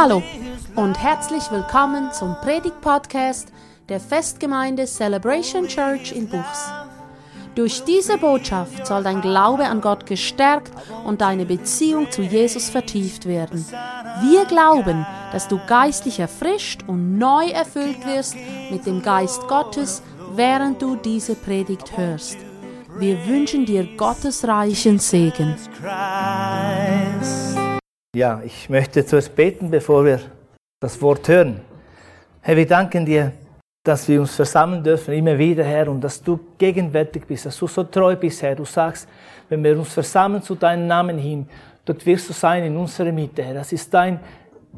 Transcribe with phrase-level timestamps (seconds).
[0.00, 0.22] Hallo
[0.76, 3.48] und herzlich willkommen zum Predigt-Podcast
[3.88, 6.70] der Festgemeinde Celebration Church in Buchs.
[7.56, 10.70] Durch diese Botschaft soll dein Glaube an Gott gestärkt
[11.04, 13.66] und deine Beziehung zu Jesus vertieft werden.
[14.22, 18.36] Wir glauben, dass du geistlich erfrischt und neu erfüllt wirst
[18.70, 20.04] mit dem Geist Gottes,
[20.36, 22.36] während du diese Predigt hörst.
[23.00, 25.56] Wir wünschen dir Gottes reichen Segen.
[28.18, 30.18] Ja, ich möchte zuerst beten, bevor wir
[30.80, 31.60] das Wort hören.
[32.40, 33.30] Herr, wir danken dir,
[33.84, 37.68] dass wir uns versammeln dürfen, immer wieder, Herr, und dass du gegenwärtig bist, dass du
[37.68, 38.56] so treu bist, Herr.
[38.56, 39.08] Du sagst,
[39.48, 41.48] wenn wir uns versammeln zu deinem Namen hin,
[41.84, 43.54] dort wirst du sein in unserer Mitte, Herr.
[43.54, 44.18] Das ist dein,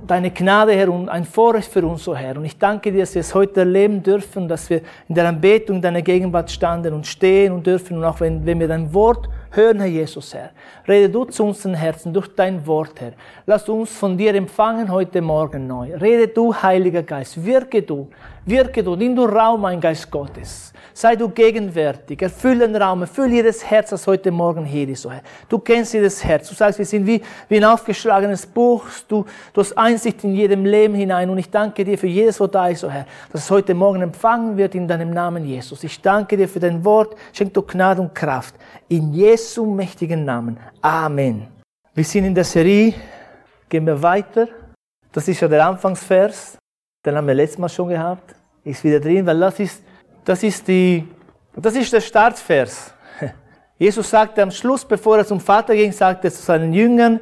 [0.06, 2.36] deine Gnade, Herr, und ein Vorrecht für uns, so Herr.
[2.36, 5.76] Und ich danke dir, dass wir es heute erleben dürfen, dass wir in der Anbetung
[5.76, 7.98] in deiner Gegenwart standen und stehen und dürfen.
[7.98, 10.50] Und auch wenn, wenn wir dein Wort hören, Herr Jesus, Herr,
[10.86, 13.12] rede du zu unseren Herzen durch dein Wort, Herr.
[13.46, 15.94] Lass uns von dir empfangen heute Morgen neu.
[15.94, 18.08] Rede du, Heiliger Geist, wirke du,
[18.46, 20.72] wirke du, nimm du Raum, ein Geist Gottes.
[20.92, 25.06] Sei du gegenwärtig, erfülle den Raum, erfülle jedes Herz, das heute Morgen hier ist.
[25.06, 25.22] Oh Herr.
[25.48, 26.48] Du kennst jedes Herz.
[26.48, 28.84] Du sagst, wir sind wie, wie ein aufgeschlagenes Buch.
[29.08, 31.30] Du, du hast Einsicht in jedem Leben hinein.
[31.30, 34.02] Und ich danke dir für jedes, was da ist, oh Herr, dass es heute Morgen
[34.02, 35.84] empfangen wird in deinem Namen, Jesus.
[35.84, 37.16] Ich danke dir für dein Wort.
[37.32, 38.54] Schenk du Gnade und Kraft.
[38.88, 40.58] In Jesu mächtigen Namen.
[40.82, 41.46] Amen.
[41.94, 42.94] Wir sind in der Serie.
[43.68, 44.48] Gehen wir weiter.
[45.12, 46.56] Das ist ja der Anfangsvers.
[47.04, 48.34] Den haben wir letztes Mal schon gehabt.
[48.64, 49.82] Ist wieder drin, weil das ist,
[50.24, 51.06] das ist die,
[51.56, 52.92] das ist der Startvers.
[53.78, 57.20] Jesus sagte am Schluss, bevor er zum Vater ging, sagte er zu seinen Jüngern,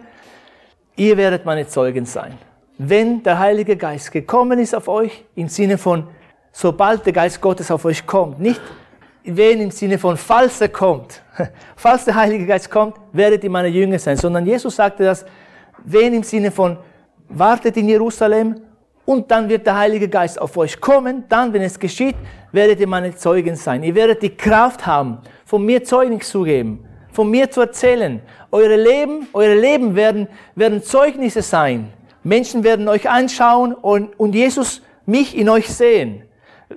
[0.96, 2.36] ihr werdet meine Zeugen sein.
[2.76, 6.06] Wenn der Heilige Geist gekommen ist auf euch, im Sinne von,
[6.52, 8.60] sobald der Geist Gottes auf euch kommt, nicht
[9.24, 11.22] wenn im Sinne von, falls er kommt,
[11.76, 15.24] falls der Heilige Geist kommt, werdet ihr meine Jünger sein, sondern Jesus sagte das,
[15.84, 16.78] wenn im Sinne von,
[17.28, 18.60] wartet in Jerusalem
[19.08, 22.14] und dann wird der Heilige Geist auf euch kommen, dann, wenn es geschieht,
[22.52, 23.82] werdet ihr meine Zeugen sein.
[23.82, 28.20] Ihr werdet die Kraft haben, von mir Zeugnis zu geben, von mir zu erzählen.
[28.52, 31.90] Eure Leben, eure Leben werden, werden Zeugnisse sein.
[32.22, 36.24] Menschen werden euch anschauen und, und Jesus mich in euch sehen.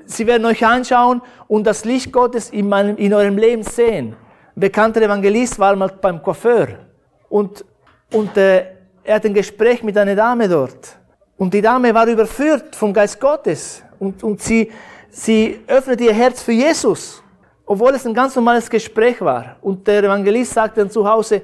[0.05, 4.15] Sie werden euch anschauen und das Licht Gottes in, meinem, in eurem Leben sehen.
[4.55, 6.79] Ein bekannter Evangelist war mal beim Coiffeur
[7.27, 7.65] und,
[8.13, 8.67] und äh,
[9.03, 11.00] er hat ein Gespräch mit einer Dame dort.
[11.41, 14.71] Und die Dame war überführt vom Geist Gottes und, und sie,
[15.09, 17.23] sie öffnete ihr Herz für Jesus,
[17.65, 19.55] obwohl es ein ganz normales Gespräch war.
[19.59, 21.41] Und der Evangelist sagte dann zu Hause,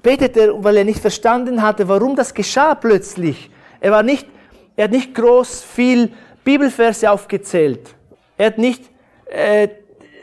[0.00, 3.50] betete, weil er nicht verstanden hatte, warum das geschah plötzlich.
[3.80, 4.28] Er war nicht,
[4.76, 6.12] er hat nicht groß viel
[6.44, 7.92] Bibelverse aufgezählt.
[8.38, 8.84] Er hat nicht
[9.26, 9.66] äh,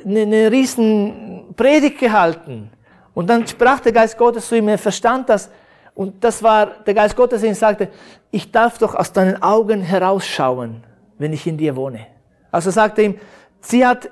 [0.06, 2.72] eine, eine riesen Predigt gehalten.
[3.14, 5.50] Und dann sprach der Geist Gottes zu ihm, er verstand das.
[5.94, 7.90] Und das war der Geist Gottes, ihm sagte,
[8.32, 10.84] ich darf doch aus deinen Augen herausschauen,
[11.18, 12.08] wenn ich in dir wohne.
[12.52, 13.20] Also sagte ihm,
[13.60, 14.10] sie hat,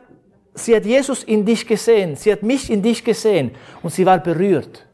[0.54, 3.52] sie hat Jesus in dich gesehen, sie hat mich in dich gesehen
[3.82, 4.86] und sie war berührt.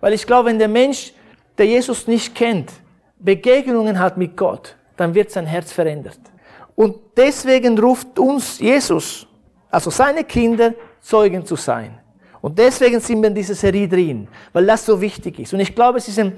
[0.00, 1.12] Weil ich glaube, wenn der Mensch,
[1.58, 2.72] der Jesus nicht kennt,
[3.18, 6.18] Begegnungen hat mit Gott, dann wird sein Herz verändert.
[6.74, 9.26] Und deswegen ruft uns Jesus,
[9.70, 10.72] also seine Kinder,
[11.02, 11.99] Zeugen zu sein.
[12.40, 15.52] Und deswegen sind wir in dieser Serie drin, weil das so wichtig ist.
[15.52, 16.32] Und ich glaube, es ist ein,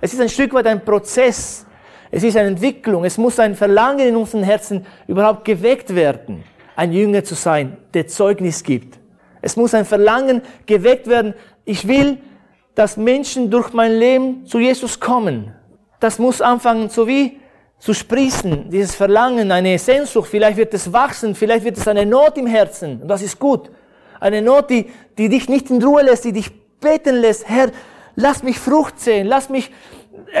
[0.00, 1.66] es ist ein Stück weit ein Prozess.
[2.10, 3.04] Es ist eine Entwicklung.
[3.04, 6.44] Es muss ein Verlangen in unseren Herzen überhaupt geweckt werden,
[6.76, 8.98] ein Jünger zu sein, der Zeugnis gibt.
[9.42, 11.34] Es muss ein Verlangen geweckt werden.
[11.64, 12.18] Ich will,
[12.74, 15.52] dass Menschen durch mein Leben zu Jesus kommen.
[16.00, 17.40] Das muss anfangen, so wie
[17.78, 22.36] zu sprießen, dieses Verlangen, eine Sehnsucht, vielleicht wird es wachsen, vielleicht wird es eine Not
[22.36, 23.70] im Herzen, und das ist gut.
[24.20, 26.50] Eine Not, die, die dich nicht in Ruhe lässt, die dich
[26.80, 27.70] beten lässt, Herr,
[28.14, 29.70] lass mich Frucht sehen, lass mich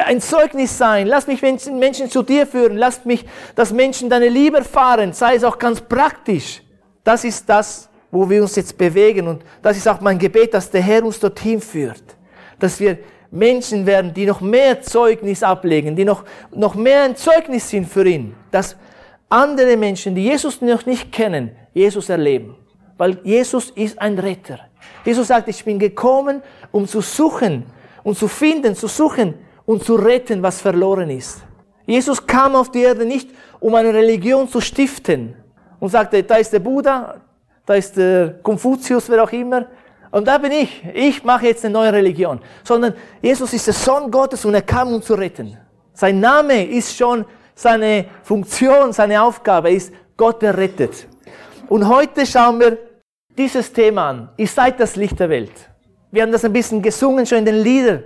[0.06, 3.24] ein Zeugnis sein, lass mich Menschen, Menschen zu dir führen, lass mich,
[3.54, 6.62] dass Menschen deine Liebe erfahren, sei es auch ganz praktisch.
[7.04, 9.26] Das ist das, wo wir uns jetzt bewegen.
[9.28, 12.02] Und das ist auch mein Gebet, dass der Herr uns dorthin führt,
[12.58, 12.98] dass wir
[13.30, 16.24] Menschen werden, die noch mehr Zeugnis ablegen, die noch,
[16.54, 18.76] noch mehr ein Zeugnis sind für ihn, dass
[19.28, 22.56] andere Menschen, die Jesus noch nicht kennen, Jesus erleben.
[22.98, 24.58] Weil Jesus ist ein Retter.
[25.04, 27.64] Jesus sagt, ich bin gekommen, um zu suchen
[28.02, 29.34] und zu finden, zu suchen
[29.64, 31.42] und zu retten, was verloren ist.
[31.86, 33.30] Jesus kam auf die Erde nicht,
[33.60, 35.34] um eine Religion zu stiften
[35.80, 37.14] und sagte, da ist der Buddha,
[37.64, 39.66] da ist der Konfuzius, wer auch immer,
[40.10, 40.82] und da bin ich.
[40.94, 42.40] Ich mache jetzt eine neue Religion.
[42.64, 45.56] Sondern Jesus ist der Sohn Gottes und er kam, um zu retten.
[45.92, 47.24] Sein Name ist schon
[47.54, 51.06] seine Funktion, seine Aufgabe ist Gott errettet.
[51.68, 52.78] Und heute schauen wir
[53.38, 54.28] dieses Thema an.
[54.36, 55.52] Ihr seid das Licht der Welt.
[56.10, 58.02] Wir haben das ein bisschen gesungen schon in den Liedern.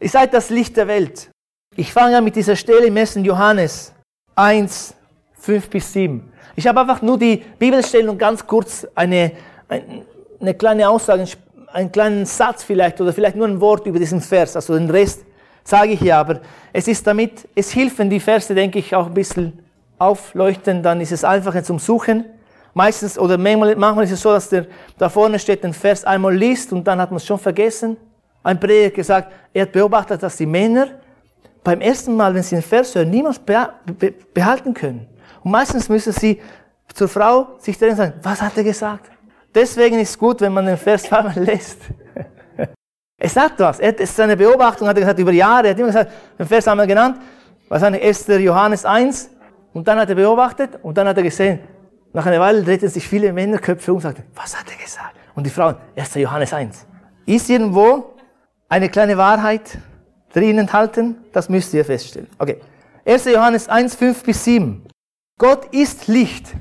[0.00, 1.30] Ihr seid das Licht der Welt.
[1.74, 3.16] Ich fange an mit dieser Stelle im 1.
[3.22, 3.92] Johannes
[4.34, 4.94] 1,
[5.40, 6.32] 5 bis 7.
[6.56, 9.32] Ich habe einfach nur die Bibelstellen und ganz kurz eine,
[9.68, 11.24] eine kleine Aussage,
[11.72, 14.56] einen kleinen Satz vielleicht oder vielleicht nur ein Wort über diesen Vers.
[14.56, 15.24] Also den Rest
[15.64, 16.40] sage ich hier, aber
[16.72, 19.60] es ist damit, es hilft, wenn die Verse, denke ich, auch ein bisschen
[19.98, 22.24] aufleuchten, dann ist es einfacher zum Suchen.
[22.78, 24.66] Meistens oder manchmal, ist es so, dass der
[24.96, 27.96] da vorne steht, den Vers einmal liest und dann hat man es schon vergessen.
[28.44, 30.86] Ein Prediger hat gesagt, er hat beobachtet, dass die Männer
[31.64, 33.40] beim ersten Mal, wenn sie den Vers hören, niemals
[34.32, 35.08] behalten können.
[35.42, 36.40] Und meistens müssen sie
[36.94, 39.10] zur Frau sich drehen und sagen, was hat er gesagt?
[39.52, 41.80] Deswegen ist es gut, wenn man den Vers zweimal lässt.
[43.18, 43.80] es sagt was.
[43.80, 45.66] Er, es ist eine Beobachtung, hat er gesagt, über Jahre.
[45.66, 47.16] Er hat immer gesagt, den Vers einmal genannt.
[47.68, 48.28] Wahrscheinlich 1.
[48.28, 49.30] Johannes 1.
[49.72, 51.58] Und dann hat er beobachtet und dann hat er gesehen,
[52.12, 55.16] nach einer Weile drehten sich viele Männerköpfe um und sagten, was hat er gesagt?
[55.34, 56.14] Und die Frauen, 1.
[56.14, 56.86] Johannes 1.
[57.26, 58.14] Ist irgendwo
[58.68, 59.78] eine kleine Wahrheit
[60.32, 61.16] drin enthalten?
[61.32, 62.28] Das müsst ihr feststellen.
[62.38, 62.60] Okay.
[63.04, 63.26] 1.
[63.26, 64.86] Johannes 1, 5 bis 7.
[65.38, 66.54] Gott ist Licht.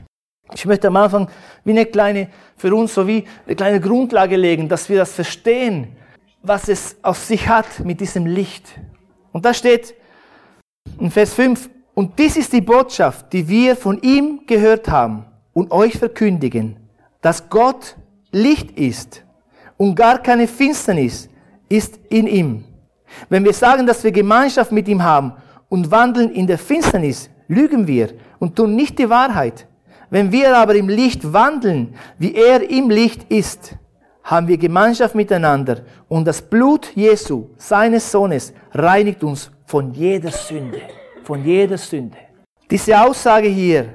[0.54, 1.30] Ich möchte am Anfang
[1.64, 5.96] wie eine kleine, für uns so wie eine kleine Grundlage legen, dass wir das verstehen,
[6.44, 8.80] was es auf sich hat mit diesem Licht.
[9.32, 9.96] Und da steht
[11.00, 15.26] in Vers 5, und dies ist die Botschaft, die wir von ihm gehört haben
[15.58, 16.76] und euch verkündigen,
[17.20, 17.96] dass Gott
[18.32, 19.24] Licht ist
[19.76, 21.30] und gar keine Finsternis
[21.68, 22.64] ist in ihm.
[23.28, 25.34] Wenn wir sagen, dass wir Gemeinschaft mit ihm haben
[25.68, 29.66] und wandeln in der Finsternis, lügen wir und tun nicht die Wahrheit.
[30.12, 33.76] Wenn wir aber im Licht wandeln, wie er im Licht ist,
[34.24, 35.78] haben wir Gemeinschaft miteinander
[36.08, 40.82] und das Blut Jesu, seines Sohnes, reinigt uns von jeder Sünde
[41.28, 42.18] von jeder Sünde.
[42.72, 43.94] Diese Aussage hier,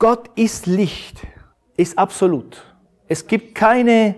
[0.00, 1.18] Gott ist Licht,
[1.76, 2.56] ist absolut.
[3.06, 4.14] Es gibt keine,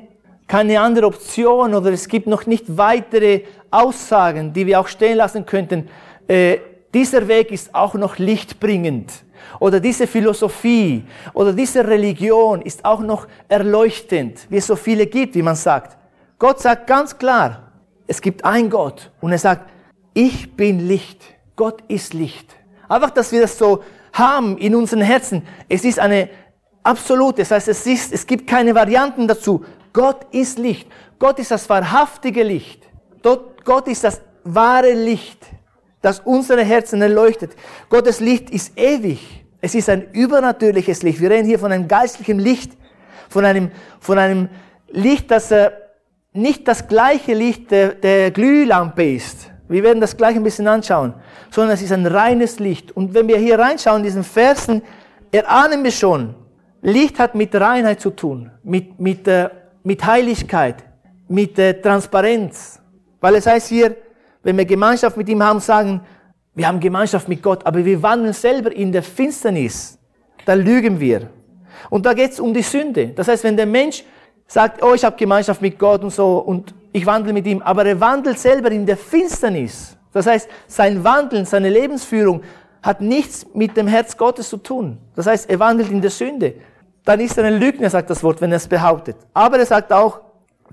[0.47, 5.45] keine andere Option oder es gibt noch nicht weitere Aussagen, die wir auch stehen lassen
[5.45, 5.89] könnten.
[6.29, 6.59] Äh,
[6.95, 9.11] dieser Weg ist auch noch lichtbringend.
[9.59, 11.03] Oder diese Philosophie
[11.35, 15.99] oder diese Religion ist auch noch erleuchtend, wie es so viele gibt, wie man sagt.
[16.39, 17.73] Gott sagt ganz klar,
[18.07, 19.69] es gibt ein Gott und er sagt,
[20.15, 21.25] ich bin Licht.
[21.57, 22.55] Gott ist Licht.
[22.89, 23.83] Einfach, dass wir das so
[24.13, 25.43] haben in unseren Herzen.
[25.69, 26.29] Es ist eine
[26.83, 29.65] absolute, das heißt, es, ist, es gibt keine Varianten dazu.
[29.93, 30.89] Gott ist Licht.
[31.19, 32.83] Gott ist das wahrhaftige Licht.
[33.23, 35.39] Gott ist das wahre Licht,
[36.01, 37.53] das unsere Herzen erleuchtet.
[37.89, 39.45] Gottes Licht ist ewig.
[39.61, 41.21] Es ist ein übernatürliches Licht.
[41.21, 42.73] Wir reden hier von einem geistlichen Licht,
[43.29, 43.71] von einem,
[44.01, 44.49] von einem
[44.89, 45.71] Licht, das äh,
[46.33, 49.52] nicht das gleiche Licht der, der Glühlampe ist.
[49.69, 51.15] Wir werden das gleich ein bisschen anschauen.
[51.51, 52.93] Sondern es ist ein reines Licht.
[52.93, 54.83] Und wenn wir hier reinschauen in diesen Versen,
[55.31, 56.35] erahnen wir schon,
[56.83, 59.49] Licht hat mit Reinheit zu tun, mit, mit, äh,
[59.85, 60.85] mit Heiligkeit,
[61.29, 62.81] mit äh, Transparenz.
[63.21, 63.97] Weil es heißt hier,
[64.43, 66.01] wenn wir Gemeinschaft mit ihm haben, sagen,
[66.55, 69.99] wir haben Gemeinschaft mit Gott, aber wir wandeln selber in der Finsternis,
[70.45, 71.31] dann lügen wir.
[71.89, 73.09] Und da geht es um die Sünde.
[73.09, 74.05] Das heißt, wenn der Mensch
[74.47, 77.87] sagt, oh, ich habe Gemeinschaft mit Gott und so und ich wandle mit ihm, aber
[77.87, 79.97] er wandelt selber in der Finsternis.
[80.13, 82.43] Das heißt, sein Wandeln, seine Lebensführung
[82.83, 84.99] hat nichts mit dem Herz Gottes zu tun.
[85.15, 86.55] Das heißt, er wandelt in der Sünde.
[87.05, 89.17] Dann ist er ein Lügner, sagt das Wort, wenn er es behauptet.
[89.33, 90.21] Aber er sagt auch,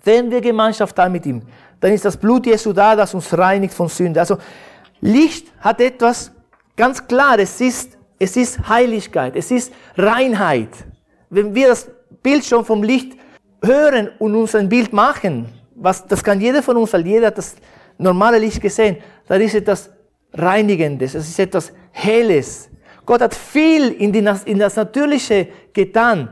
[0.04, 1.42] wenn wir Gemeinschaft haben mit ihm,
[1.80, 4.20] dann ist das Blut Jesu da, das uns reinigt von Sünde.
[4.20, 4.38] Also
[5.00, 6.32] Licht hat etwas
[6.76, 10.70] ganz klar, es ist, es ist Heiligkeit, es ist Reinheit.
[11.30, 11.90] Wenn wir das
[12.22, 13.18] Bild schon vom Licht
[13.64, 15.48] hören und uns ein Bild machen,
[15.82, 17.56] was, das kann jeder von uns, weil jeder hat das
[17.98, 19.90] normale Licht gesehen, dann ist etwas
[20.34, 22.70] Reinigendes, es ist etwas Helles.
[23.06, 26.30] Gott hat viel in, die, in das Natürliche getan,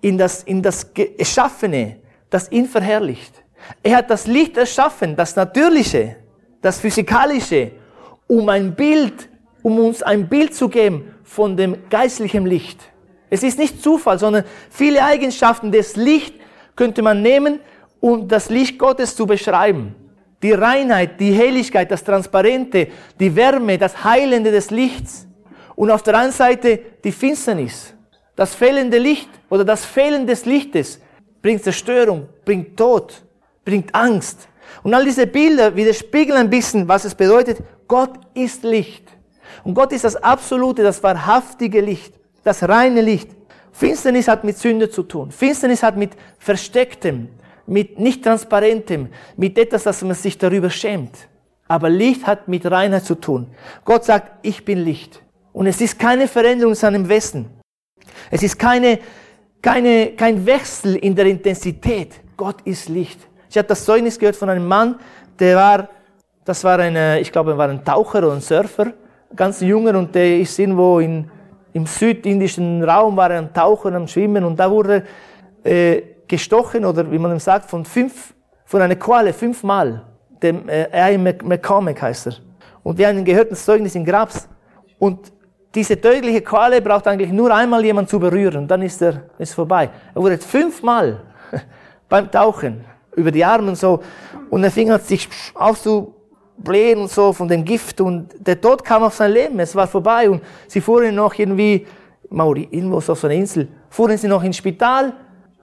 [0.00, 1.96] in das, in das Geschaffene,
[2.30, 3.34] das ihn verherrlicht.
[3.82, 6.16] Er hat das Licht erschaffen, das Natürliche,
[6.62, 7.72] das Physikalische,
[8.26, 9.28] um ein Bild,
[9.62, 12.80] um uns ein Bild zu geben von dem geistlichen Licht.
[13.28, 16.38] Es ist nicht Zufall, sondern viele Eigenschaften des Lichts
[16.76, 17.60] könnte man nehmen,
[18.00, 19.94] um das Licht Gottes zu beschreiben.
[20.42, 22.88] Die Reinheit, die Helligkeit, das Transparente,
[23.18, 25.26] die Wärme, das Heilende des Lichts.
[25.76, 27.94] Und auf der anderen Seite die Finsternis.
[28.36, 31.00] Das fehlende Licht oder das Fehlen des Lichtes
[31.42, 33.22] bringt Zerstörung, bringt Tod,
[33.64, 34.48] bringt Angst.
[34.82, 39.04] Und all diese Bilder widerspiegeln ein bisschen, was es bedeutet, Gott ist Licht.
[39.64, 43.30] Und Gott ist das absolute, das wahrhaftige Licht, das reine Licht.
[43.72, 45.30] Finsternis hat mit Sünde zu tun.
[45.30, 47.28] Finsternis hat mit Verstecktem,
[47.70, 51.16] mit nicht transparentem, mit etwas, dass man sich darüber schämt.
[51.68, 53.46] Aber Licht hat mit Reinheit zu tun.
[53.84, 55.22] Gott sagt, ich bin Licht.
[55.52, 57.48] Und es ist keine Veränderung in seinem Wesen.
[58.30, 58.98] Es ist keine,
[59.62, 62.20] keine, kein Wechsel in der Intensität.
[62.36, 63.20] Gott ist Licht.
[63.48, 64.96] Ich habe das Zeugnis gehört von einem Mann,
[65.38, 65.88] der war
[66.44, 68.92] Das war ein, äh, ich glaube, er war ein Taucher oder ein Surfer,
[69.36, 71.30] ganz junger, und der ist irgendwo in,
[71.72, 75.04] im südindischen Raum, war er am Tauchen, am Schwimmen, und da wurde
[75.62, 78.34] äh, gestochen, oder wie man sagt, von fünf,
[78.64, 80.06] von einer Qualle fünfmal.
[80.42, 82.34] Dem äh, McCormick heißt er.
[82.82, 84.48] Und wir haben gehört, das Zeugnis in Grabs.
[84.98, 85.32] Und
[85.74, 89.88] diese tödliche Quale braucht eigentlich nur einmal jemand zu berühren, dann ist er ist vorbei.
[90.14, 91.22] Er wurde fünfmal
[92.08, 92.84] beim Tauchen
[93.14, 94.00] über die Arme und so
[94.50, 99.04] und er fing an sich aufzublähen und so von dem Gift und der Tod kam
[99.04, 101.86] auf sein Leben, es war vorbei und sie fuhren noch irgendwie,
[102.30, 105.12] Mauri, irgendwo so auf so einer Insel, fuhren sie noch ins Spital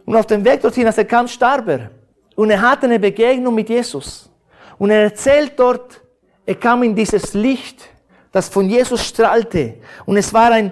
[0.07, 1.91] und auf dem Weg dorthin, als er kam, starb er.
[2.33, 4.29] Und er hatte eine Begegnung mit Jesus.
[4.77, 5.99] Und er erzählt dort,
[6.45, 7.89] er kam in dieses Licht,
[8.31, 9.73] das von Jesus strahlte.
[10.05, 10.71] Und es war ein,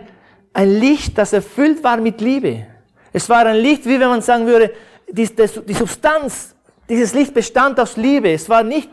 [0.54, 2.66] ein Licht, das erfüllt war mit Liebe.
[3.12, 4.72] Es war ein Licht, wie wenn man sagen würde,
[5.10, 6.56] die, die Substanz
[6.88, 8.32] dieses Licht bestand aus Liebe.
[8.32, 8.90] Es war nicht,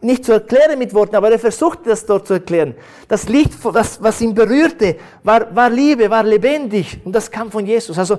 [0.00, 2.76] nicht zu erklären mit Worten, aber er versuchte das dort zu erklären.
[3.08, 7.00] Das Licht, das, was ihn berührte, war, war Liebe, war lebendig.
[7.04, 7.98] Und das kam von Jesus.
[7.98, 8.18] Also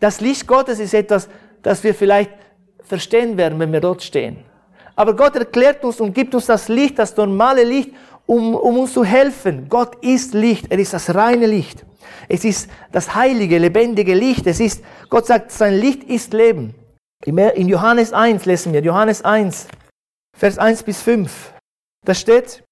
[0.00, 1.28] das Licht Gottes ist etwas,
[1.62, 2.32] das wir vielleicht
[2.82, 4.38] verstehen werden, wenn wir dort stehen.
[4.96, 7.90] Aber Gott erklärt uns und gibt uns das Licht, das normale Licht,
[8.26, 9.68] um, um uns zu helfen.
[9.68, 10.66] Gott ist Licht.
[10.70, 11.84] Er ist das reine Licht.
[12.28, 14.46] Es ist das heilige, lebendige Licht.
[14.46, 16.74] Es ist, Gott sagt, sein Licht ist Leben.
[17.24, 19.68] In Johannes 1 lesen wir, Johannes 1,
[20.36, 21.52] Vers 1 bis 5.
[22.04, 22.62] Da steht,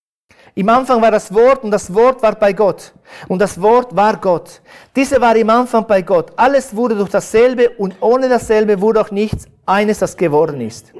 [0.59, 2.93] im Anfang war das Wort und das Wort war bei Gott
[3.29, 4.61] und das Wort war Gott.
[4.97, 6.33] Diese war im Anfang bei Gott.
[6.35, 10.93] Alles wurde durch dasselbe und ohne dasselbe wurde auch nichts eines, das geworden ist.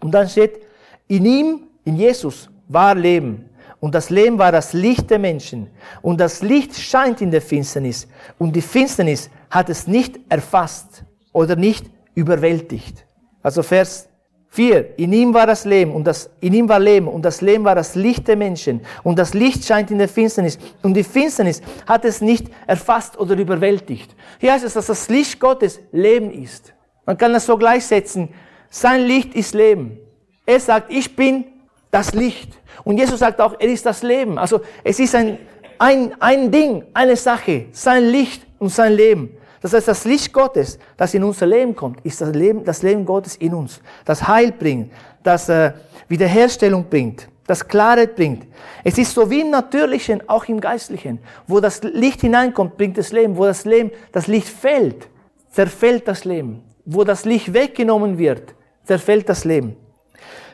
[0.00, 0.62] Und dann steht,
[1.08, 3.50] in ihm, in Jesus, war Leben.
[3.80, 5.68] Und das Leben war das Licht der Menschen.
[6.00, 8.08] Und das Licht scheint in der Finsternis.
[8.38, 11.84] Und die Finsternis hat es nicht erfasst oder nicht
[12.14, 13.04] überwältigt.
[13.42, 14.08] Also Vers
[14.50, 14.98] 4.
[14.98, 17.76] In ihm war das Leben und das, in ihm war Leben und das Leben war
[17.76, 22.04] das Licht der Menschen und das Licht scheint in der Finsternis und die Finsternis hat
[22.04, 24.14] es nicht erfasst oder überwältigt.
[24.38, 26.74] Hier heißt es, dass das Licht Gottes Leben ist.
[27.06, 28.28] Man kann das so gleichsetzen.
[28.68, 29.98] Sein Licht ist Leben.
[30.44, 31.44] Er sagt, ich bin
[31.92, 32.58] das Licht.
[32.82, 34.36] Und Jesus sagt auch, er ist das Leben.
[34.36, 35.38] Also es ist ein,
[35.78, 39.30] ein, ein Ding, eine Sache, sein Licht und sein Leben.
[39.60, 43.04] Das heißt, das Licht Gottes, das in unser Leben kommt, ist das Leben, das Leben
[43.04, 44.90] Gottes in uns, das Heil bringt,
[45.22, 45.72] das äh,
[46.08, 48.46] Wiederherstellung bringt, das Klarheit bringt.
[48.84, 51.18] Es ist so wie im Natürlichen, auch im Geistlichen.
[51.46, 53.36] Wo das Licht hineinkommt, bringt das Leben.
[53.36, 55.08] Wo das Leben, das Licht fällt,
[55.50, 56.62] zerfällt das Leben.
[56.84, 59.76] Wo das Licht weggenommen wird, zerfällt das Leben.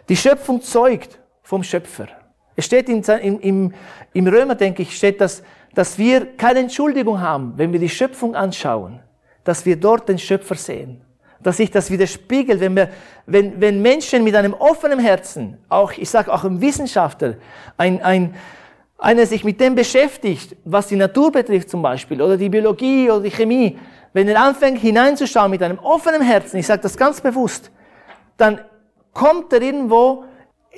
[0.08, 2.08] Die Schöpfung zeugt vom Schöpfer.
[2.56, 3.02] Es steht im,
[3.40, 3.74] im,
[4.14, 5.42] im Römer, denke ich, steht, dass
[5.76, 9.00] dass wir keine Entschuldigung haben, wenn wir die Schöpfung anschauen,
[9.44, 11.02] dass wir dort den Schöpfer sehen.
[11.42, 12.88] Dass sich das widerspiegelt, wenn, wir,
[13.26, 17.34] wenn, wenn Menschen mit einem offenen Herzen, auch, ich sage auch ein Wissenschaftler,
[17.76, 18.34] ein, ein,
[18.96, 23.24] einer sich mit dem beschäftigt, was die Natur betrifft zum Beispiel, oder die Biologie oder
[23.24, 23.78] die Chemie,
[24.14, 27.70] wenn er anfängt hineinzuschauen mit einem offenen Herzen, ich sage das ganz bewusst,
[28.38, 28.62] dann
[29.12, 30.24] kommt er irgendwo,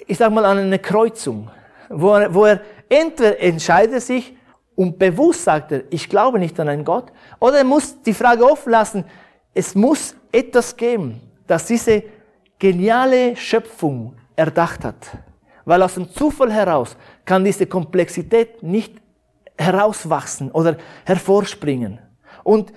[0.09, 1.53] ich sage mal, an eine Kreuzung,
[1.89, 4.35] wo er, wo er entweder entscheidet sich,
[4.79, 7.07] und bewusst sagt er, ich glaube nicht an einen Gott.
[7.41, 9.05] Oder er muss die Frage offen lassen,
[9.53, 12.05] es muss etwas geben, das diese
[12.61, 15.09] geniale Schöpfung erdacht hat.
[15.65, 18.95] Weil aus dem Zufall heraus kann diese Komplexität nicht
[19.59, 21.99] herauswachsen oder hervorspringen.
[22.45, 22.73] Und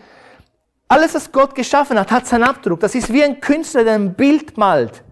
[0.88, 2.80] alles, was Gott geschaffen hat, hat seinen Abdruck.
[2.80, 5.04] Das ist wie ein Künstler, der ein Bild malt.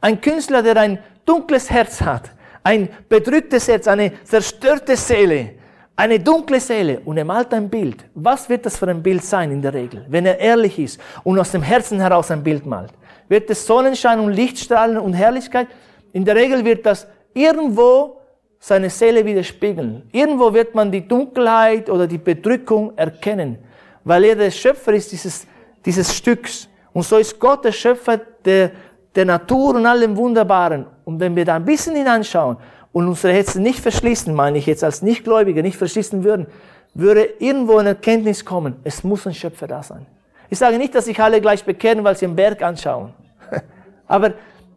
[0.00, 2.30] Ein Künstler, der ein dunkles Herz hat,
[2.62, 5.57] ein bedrücktes Herz, eine zerstörte Seele
[5.98, 8.04] eine dunkle Seele und er malt ein Bild.
[8.14, 11.36] Was wird das für ein Bild sein in der Regel, wenn er ehrlich ist und
[11.40, 12.92] aus dem Herzen heraus ein Bild malt?
[13.28, 15.66] Wird es Sonnenschein und Lichtstrahlen und Herrlichkeit?
[16.12, 18.20] In der Regel wird das irgendwo
[18.60, 20.08] seine Seele widerspiegeln.
[20.12, 23.58] Irgendwo wird man die Dunkelheit oder die Bedrückung erkennen,
[24.04, 25.48] weil er der Schöpfer ist dieses,
[25.84, 26.68] dieses Stücks.
[26.92, 28.70] Und so ist Gott der Schöpfer der,
[29.16, 30.86] der Natur und allem Wunderbaren.
[31.04, 32.56] Und wenn wir da ein bisschen hineinschauen,
[32.92, 36.46] und unsere Herzen nicht verschließen, meine ich jetzt als Nichtgläubige, nicht verschließen würden,
[36.94, 40.06] würde irgendwo eine Erkenntnis kommen, es muss ein Schöpfer da sein.
[40.50, 43.12] Ich sage nicht, dass sich alle gleich bekehren, weil sie einen Berg anschauen.
[44.06, 44.32] Aber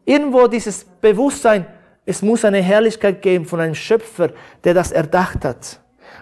[0.05, 1.65] irgendwo dieses Bewusstsein,
[2.05, 4.31] es muss eine Herrlichkeit geben von einem Schöpfer,
[4.63, 5.79] der das erdacht hat.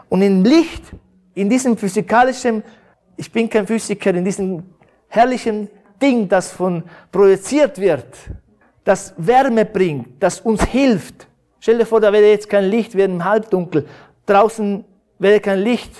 [0.07, 0.83] Und im Licht,
[1.33, 2.63] in diesem physikalischen,
[3.17, 4.63] ich bin kein Physiker, in diesem
[5.07, 5.69] herrlichen
[6.01, 8.05] Ding, das von projiziert wird,
[8.83, 11.27] das Wärme bringt, das uns hilft,
[11.59, 13.85] Stell dir vor, da wäre jetzt kein Licht, wäre im Halbdunkel.
[14.25, 14.85] Draußen
[15.17, 15.91] wäre kein Licht.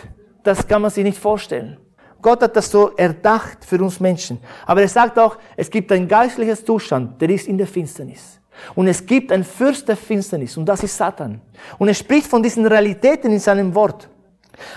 [0.43, 1.77] Das kann man sich nicht vorstellen.
[2.21, 4.39] Gott hat das so erdacht für uns Menschen.
[4.65, 8.39] Aber er sagt auch, es gibt ein geistliches Zustand, der ist in der Finsternis.
[8.75, 11.41] Und es gibt ein Fürst der Finsternis und das ist Satan.
[11.77, 14.09] Und er spricht von diesen Realitäten in seinem Wort.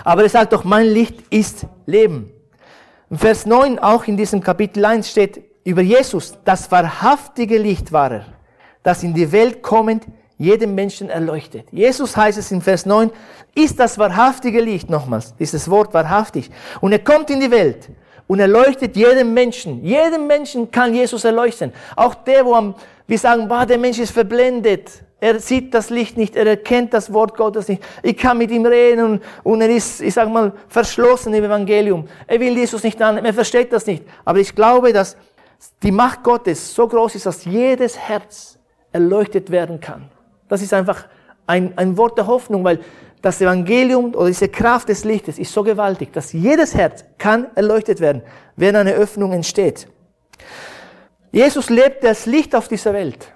[0.05, 2.31] Aber er sagt doch, mein Licht ist Leben.
[3.09, 8.11] Im Vers 9, auch in diesem Kapitel 1 steht über Jesus, das wahrhaftige Licht war
[8.11, 8.25] er,
[8.83, 10.05] das in die Welt kommend
[10.37, 11.67] jedem Menschen erleuchtet.
[11.71, 13.11] Jesus heißt es in Vers 9,
[13.55, 16.49] ist das wahrhaftige Licht, nochmals, dieses Wort wahrhaftig.
[16.81, 17.89] Und er kommt in die Welt
[18.27, 19.83] und erleuchtet jedem Menschen.
[19.83, 21.71] Jedem Menschen kann Jesus erleuchten.
[21.95, 22.75] Auch der, wo am,
[23.07, 25.03] wir sagen, bah, der Mensch ist verblendet.
[25.19, 27.81] Er sieht das Licht nicht, er erkennt das Wort Gottes nicht.
[28.01, 32.09] Ich kann mit ihm reden und, und er ist, ich sag mal, verschlossen im Evangelium.
[32.27, 34.03] Er will Jesus nicht annehmen, er versteht das nicht.
[34.25, 35.15] Aber ich glaube, dass
[35.81, 38.59] die Macht Gottes so groß ist, dass jedes Herz
[38.91, 40.09] erleuchtet werden kann.
[40.47, 41.05] Das ist einfach
[41.47, 42.79] ein, ein Wort der Hoffnung, weil
[43.21, 47.99] das Evangelium oder diese Kraft des Lichtes ist so gewaltig, dass jedes Herz kann erleuchtet
[48.01, 48.21] werden,
[48.55, 49.87] wenn eine Öffnung entsteht.
[51.31, 53.31] Jesus lebt das Licht auf dieser Welt.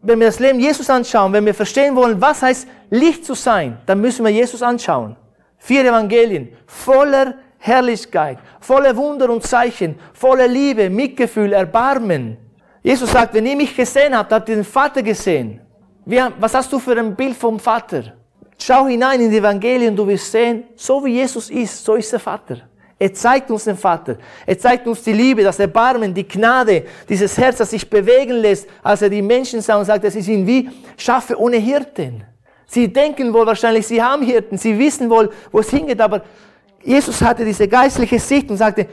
[0.00, 3.78] Wenn wir das Leben Jesus anschauen, wenn wir verstehen wollen, was heißt Licht zu sein,
[3.86, 5.16] dann müssen wir Jesus anschauen.
[5.58, 12.36] Vier Evangelien voller Herrlichkeit, voller Wunder und Zeichen, voller Liebe, Mitgefühl, Erbarmen.
[12.82, 15.60] Jesus sagt, wenn ihr mich gesehen habt, habt ihr den Vater gesehen.
[16.04, 18.12] Was hast du für ein Bild vom Vater?
[18.58, 22.20] Schau hinein in die Evangelien, du wirst sehen, so wie Jesus ist, so ist der
[22.20, 22.58] Vater.
[22.98, 24.16] Er zeigt uns den Vater.
[24.46, 28.68] Er zeigt uns die Liebe, das Erbarmen, die Gnade, dieses Herz, das sich bewegen lässt,
[28.82, 32.24] als er die Menschen sah und sagt, es ist ihnen wie Schafe ohne Hirten.
[32.66, 36.22] Sie denken wohl wahrscheinlich, sie haben Hirten, sie wissen wohl, wo es hingeht, aber
[36.82, 38.86] Jesus hatte diese geistliche Sicht und sagte,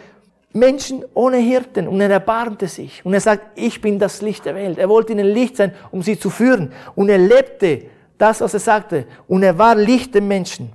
[0.53, 4.55] Menschen ohne Hirten und er erbarmte sich und er sagt, ich bin das Licht der
[4.55, 4.77] Welt.
[4.77, 7.83] Er wollte ihnen Licht sein, um sie zu führen und er lebte
[8.17, 9.05] das, was er sagte.
[9.27, 10.71] Und er war Licht dem Menschen.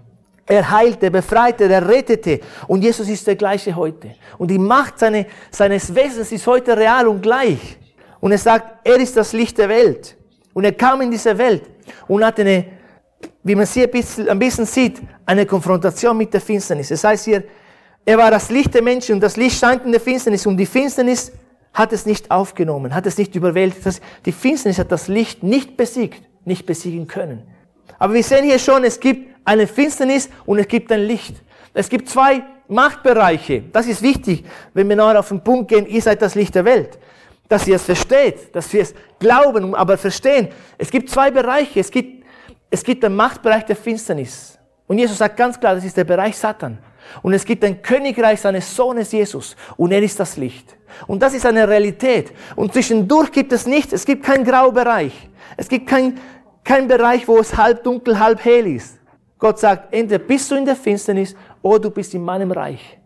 [0.46, 2.40] Er heilte, befreite, er rettete.
[2.66, 4.14] Und Jesus ist der gleiche heute.
[4.38, 7.78] Und die Macht seine, seines Wesens ist heute real und gleich.
[8.20, 10.16] Und er sagt, er ist das Licht der Welt.
[10.54, 11.64] Und er kam in diese Welt
[12.08, 12.64] und hatte eine,
[13.42, 16.88] wie man sie ein bisschen, ein bisschen sieht, eine Konfrontation mit der Finsternis.
[16.88, 17.44] Das heißt hier,
[18.06, 20.64] er war das Licht der Menschen und das Licht scheint in der Finsternis und die
[20.64, 21.32] Finsternis
[21.74, 24.00] hat es nicht aufgenommen, hat es nicht überwältigt.
[24.24, 27.42] Die Finsternis hat das Licht nicht besiegt nicht besiegen können.
[27.98, 31.34] Aber wir sehen hier schon, es gibt eine Finsternis und es gibt ein Licht.
[31.74, 33.64] Es gibt zwei Machtbereiche.
[33.72, 36.64] Das ist wichtig, wenn wir nachher auf den Punkt gehen, ihr seid das Licht der
[36.64, 36.98] Welt.
[37.48, 40.48] Dass ihr es versteht, dass wir es glauben, aber verstehen.
[40.78, 41.80] Es gibt zwei Bereiche.
[41.80, 42.24] Es gibt,
[42.70, 44.58] es gibt den Machtbereich der Finsternis.
[44.86, 46.78] Und Jesus sagt ganz klar, das ist der Bereich Satan.
[47.22, 49.56] Und es gibt ein Königreich seines Sohnes Jesus.
[49.76, 50.76] Und er ist das Licht.
[51.06, 52.32] Und das ist eine Realität.
[52.54, 53.92] Und zwischendurch gibt es nichts.
[53.92, 55.12] Es gibt keinen Graubereich.
[55.56, 56.18] Es gibt kein,
[56.64, 58.98] kein Bereich, wo es halb dunkel, halb hell ist.
[59.38, 62.98] Gott sagt, entweder bist du in der Finsternis oder du bist in meinem Reich.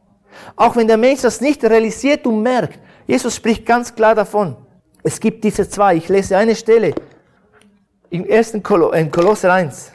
[0.57, 4.57] Auch wenn der Mensch das nicht realisiert und merkt, Jesus spricht ganz klar davon.
[5.03, 5.97] Es gibt diese zwei.
[5.97, 6.95] Ich lese eine Stelle
[8.11, 9.93] im ersten Kol Kolosser 1.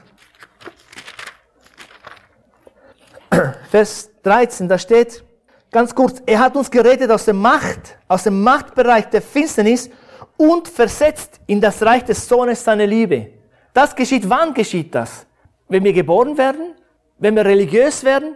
[3.70, 5.24] Vers 13, da steht
[5.72, 9.90] ganz kurz, er hat uns gerettet aus der Macht, aus dem Machtbereich der Finsternis
[10.38, 13.28] und versetzt in das Reich des Sohnes seiner Liebe.
[13.74, 15.26] Das geschieht, wann geschieht das?
[15.68, 16.76] Wenn wir geboren werden,
[17.18, 18.36] wenn wir religiös werden,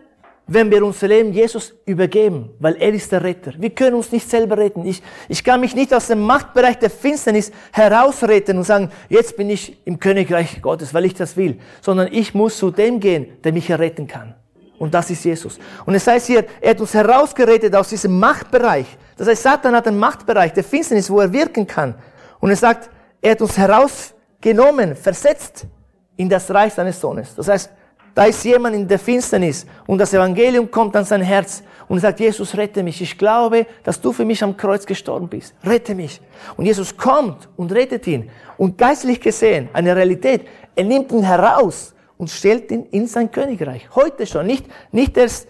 [0.51, 3.53] wenn wir unser Leben Jesus übergeben, weil er ist der Retter.
[3.57, 4.83] Wir können uns nicht selber retten.
[4.83, 9.49] Ich, ich kann mich nicht aus dem Machtbereich der Finsternis herausretten und sagen, jetzt bin
[9.51, 13.53] ich im Königreich Gottes, weil ich das will, sondern ich muss zu dem gehen, der
[13.53, 14.33] mich erretten kann.
[14.79, 15.59] Und das ist Jesus.
[15.85, 18.87] Und es heißt hier, er hat uns herausgerettet aus diesem Machtbereich.
[19.17, 21.93] Das heißt, Satan hat einen Machtbereich der Finsternis, wo er wirken kann.
[22.39, 22.89] Und er sagt,
[23.21, 25.67] er hat uns heraus genommen, versetzt
[26.15, 27.35] in das Reich seines Sohnes.
[27.35, 27.69] Das heißt,
[28.15, 32.19] da ist jemand in der Finsternis und das Evangelium kommt an sein Herz und sagt,
[32.19, 33.01] Jesus, rette mich.
[33.01, 35.53] Ich glaube, dass du für mich am Kreuz gestorben bist.
[35.63, 36.21] Rette mich.
[36.57, 38.29] Und Jesus kommt und rettet ihn.
[38.57, 43.89] Und geistlich gesehen, eine Realität, er nimmt ihn heraus und stellt ihn in sein Königreich.
[43.95, 44.45] Heute schon.
[44.45, 45.47] Nicht, nicht erst,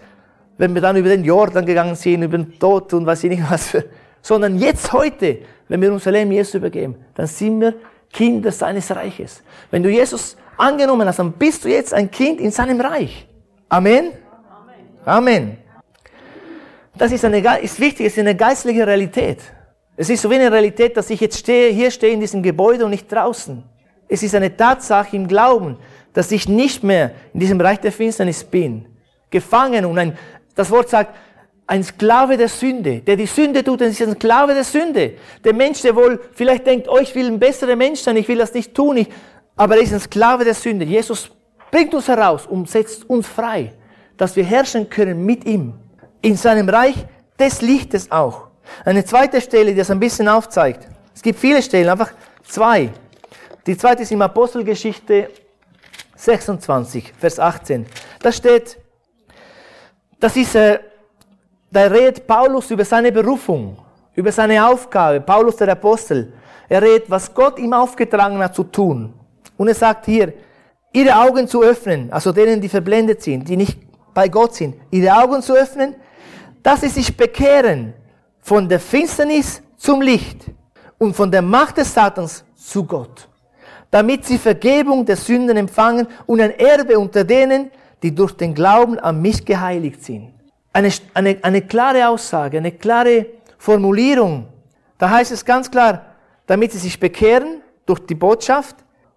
[0.56, 3.50] wenn wir dann über den Jordan gegangen sind, über den Tod und was ich nicht
[3.50, 3.76] was,
[4.22, 7.74] sondern jetzt heute, wenn wir unser Leben Jesus übergeben, dann sind wir
[8.12, 9.42] Kinder seines Reiches.
[9.70, 13.26] Wenn du Jesus angenommen hast, dann bist du jetzt ein Kind in seinem Reich.
[13.68, 14.12] Amen?
[15.04, 15.58] Amen.
[16.96, 19.38] Das ist, eine, ist wichtig, es ist eine geistliche Realität.
[19.96, 22.84] Es ist so wie eine Realität, dass ich jetzt stehe, hier stehe in diesem Gebäude
[22.84, 23.64] und nicht draußen.
[24.06, 25.78] Es ist eine Tatsache im Glauben,
[26.12, 28.86] dass ich nicht mehr in diesem Reich der Finsternis bin.
[29.30, 30.18] Gefangen und ein,
[30.54, 31.14] das Wort sagt,
[31.66, 33.00] ein Sklave der Sünde.
[33.00, 35.14] Der die Sünde tut, ist ein Sklave der Sünde.
[35.44, 38.38] Der Mensch, der wohl vielleicht denkt, oh, ich will ein besserer Mensch sein, ich will
[38.38, 39.08] das nicht tun, ich,
[39.54, 40.84] aber er ist ein Sklave der Sünde.
[40.84, 41.30] Jesus
[41.70, 43.72] bringt uns heraus und setzt uns frei,
[44.16, 45.74] dass wir herrschen können mit ihm.
[46.22, 46.96] In seinem Reich
[47.38, 48.48] des Lichtes auch.
[48.84, 50.88] Eine zweite Stelle, die das ein bisschen aufzeigt.
[51.14, 52.10] Es gibt viele Stellen, einfach
[52.44, 52.90] zwei.
[53.66, 55.30] Die zweite ist im Apostelgeschichte
[56.20, 57.86] 26, Vers 18.
[58.20, 58.78] Da steht,
[60.18, 60.78] das ist, äh,
[61.70, 63.78] da redet Paulus über seine Berufung,
[64.14, 65.20] über seine Aufgabe.
[65.20, 66.32] Paulus der Apostel.
[66.68, 69.14] Er redet, was Gott ihm aufgetragen hat zu tun.
[69.56, 70.32] Und er sagt hier,
[70.92, 73.78] ihre Augen zu öffnen, also denen, die verblendet sind, die nicht
[74.12, 75.96] bei Gott sind, ihre Augen zu öffnen,
[76.62, 77.94] dass sie sich bekehren
[78.40, 80.44] von der Finsternis zum Licht
[80.98, 83.28] und von der Macht des Satans zu Gott,
[83.90, 87.70] damit sie Vergebung der Sünden empfangen und ein Erbe unter denen,
[88.02, 90.32] die durch den Glauben an mich geheiligt sind.
[90.72, 93.26] Eine, eine, eine klare Aussage, eine klare
[93.58, 94.46] Formulierung.
[94.96, 96.06] Da heißt es ganz klar,
[96.46, 98.76] damit sie sich bekehren durch die Botschaft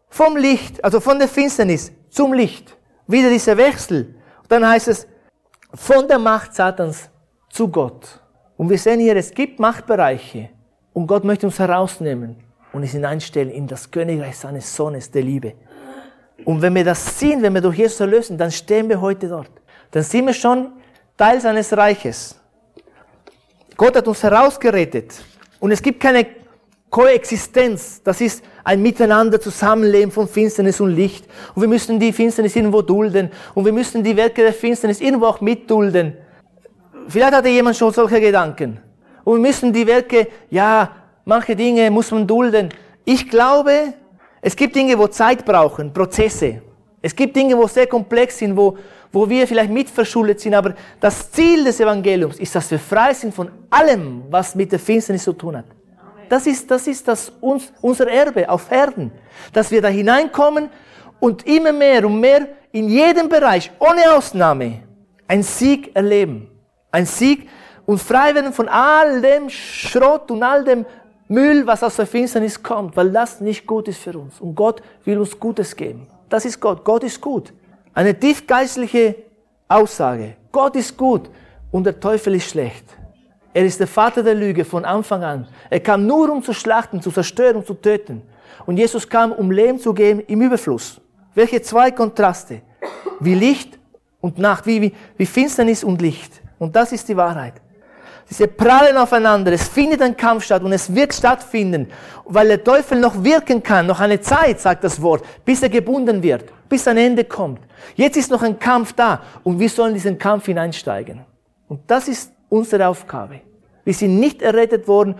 [0.10, 2.76] vom Licht, also von der Finsternis zum Licht.
[3.08, 4.16] Wieder dieser Wechsel.
[4.42, 5.08] Und dann heißt es,
[5.74, 7.10] von der Macht Satans
[7.50, 8.20] zu Gott.
[8.58, 10.50] Und wir sehen hier, es gibt Machtbereiche.
[10.94, 12.38] Und Gott möchte uns herausnehmen
[12.74, 15.54] und es hineinstellen in das Königreich seines Sohnes der Liebe.
[16.44, 19.52] Und wenn wir das sehen, wenn wir durch Jesus erlösen, dann stehen wir heute dort.
[19.92, 20.74] Dann sind wir schon
[21.16, 22.36] Teil seines Reiches.
[23.78, 25.14] Gott hat uns herausgerettet.
[25.60, 26.26] Und es gibt keine
[26.90, 28.02] Koexistenz.
[28.04, 31.26] Das ist ein Miteinander Zusammenleben von Finsternis und Licht.
[31.56, 33.32] Und wir müssen die Finsternis irgendwo dulden.
[33.54, 36.18] Und wir müssen die Werke der Finsternis irgendwo auch mitdulden.
[37.08, 38.80] Vielleicht hatte jemand schon solche Gedanken.
[39.24, 42.70] Und wir müssen die Werke, ja, manche Dinge muss man dulden.
[43.06, 43.94] Ich glaube,
[44.42, 46.62] es gibt Dinge, wo Zeit brauchen, Prozesse.
[47.02, 48.78] Es gibt Dinge, wo sehr komplex sind, wo,
[49.12, 50.54] wo wir vielleicht mitverschuldet sind.
[50.54, 54.80] Aber das Ziel des Evangeliums ist, dass wir frei sind von allem, was mit der
[54.80, 55.66] Finsternis zu tun hat.
[56.30, 59.12] Das ist, das ist das uns, unser Erbe auf Erden.
[59.52, 60.70] Dass wir da hineinkommen
[61.20, 64.80] und immer mehr und mehr in jedem Bereich, ohne Ausnahme,
[65.28, 66.50] einen Sieg erleben.
[66.92, 67.48] Ein Sieg
[67.86, 70.86] und frei werden von all dem Schrott und all dem
[71.34, 74.40] Müll, was aus der Finsternis kommt, weil das nicht gut ist für uns.
[74.40, 76.06] Und Gott will uns Gutes geben.
[76.30, 76.86] Das ist Gott.
[76.86, 77.52] Gott ist gut.
[77.94, 79.16] Eine tiefgeistliche
[79.68, 80.36] Aussage.
[80.52, 81.32] Gott ist gut
[81.72, 82.86] und der Teufel ist schlecht.
[83.52, 85.48] Er ist der Vater der Lüge von Anfang an.
[85.72, 88.22] Er kam nur, um zu schlachten, zu zerstören zu töten.
[88.68, 91.02] Und Jesus kam, um Leben zu geben im Überfluss.
[91.34, 92.62] Welche zwei Kontraste.
[93.20, 93.80] Wie Licht
[94.22, 96.42] und Nacht, wie, wie, wie Finsternis und Licht.
[96.60, 97.63] Und das ist die Wahrheit.
[98.34, 99.52] Diese prallen aufeinander.
[99.52, 101.88] Es findet ein Kampf statt und es wird stattfinden,
[102.26, 106.24] weil der Teufel noch wirken kann, noch eine Zeit, sagt das Wort, bis er gebunden
[106.24, 107.60] wird, bis ein Ende kommt.
[107.96, 111.22] Jetzt ist noch ein Kampf da und wir sollen diesen Kampf hineinsteigen.
[111.68, 113.42] Und das ist unsere Aufgabe.
[113.84, 115.14] Wir sind nicht errettet worden,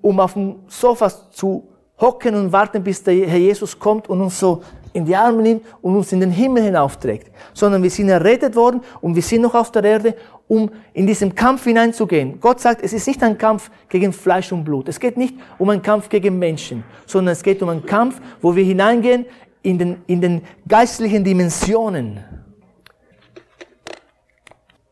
[0.00, 1.66] um auf dem Sofa zu
[2.00, 4.62] hocken und warten, bis der Herr Jesus kommt und uns so
[4.94, 8.80] in die Arme nimmt und uns in den Himmel hinaufträgt, sondern wir sind errettet worden
[9.00, 10.14] und wir sind noch auf der Erde,
[10.46, 12.38] um in diesen Kampf hineinzugehen.
[12.40, 14.88] Gott sagt, es ist nicht ein Kampf gegen Fleisch und Blut.
[14.88, 18.54] Es geht nicht um einen Kampf gegen Menschen, sondern es geht um einen Kampf, wo
[18.54, 19.26] wir hineingehen
[19.62, 22.20] in den, in den geistlichen Dimensionen.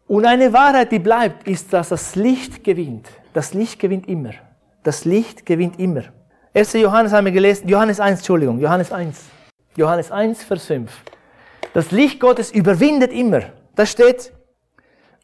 [0.08, 3.08] Und eine Wahrheit, die bleibt, ist, dass das Licht gewinnt.
[3.32, 4.32] Das Licht gewinnt immer.
[4.82, 6.02] Das Licht gewinnt immer.
[6.54, 6.72] 1.
[6.72, 9.16] Johannes haben wir gelesen, Johannes 1, Entschuldigung, Johannes 1.
[9.76, 10.90] Johannes 1, Vers 5.
[11.72, 13.42] Das Licht Gottes überwindet immer.
[13.74, 14.32] Da steht,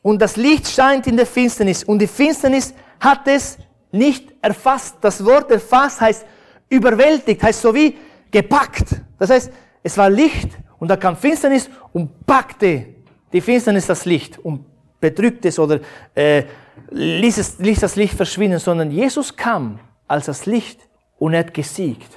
[0.02, 3.58] und das Licht scheint in der Finsternis und die Finsternis hat es
[3.92, 4.96] nicht erfasst.
[5.00, 6.26] Das Wort erfasst heißt
[6.68, 7.96] überwältigt, heißt so wie
[8.30, 8.87] gepackt.
[9.18, 9.50] Das heißt,
[9.82, 12.87] es war Licht und da kam Finsternis und packte
[13.32, 14.64] die Finsternis das Licht und
[15.00, 15.80] bedrückt es oder
[16.14, 16.44] äh,
[16.90, 20.80] ließ, es, ließ das Licht verschwinden, sondern Jesus kam als das Licht
[21.18, 22.11] und er hat gesiegt.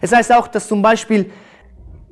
[0.00, 1.30] Es heißt auch, dass zum Beispiel,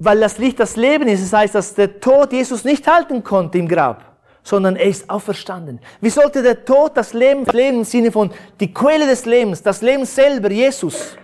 [0.04, 3.58] weil das Licht das Leben ist, es heißt, dass der Tod Jesus nicht halten konnte
[3.58, 5.78] im Grab, sondern er ist auferstanden.
[6.00, 9.62] Wie sollte der Tod das Leben, das Leben im Sinne von die Quelle des Lebens,
[9.62, 11.16] das Leben selber, Jesus,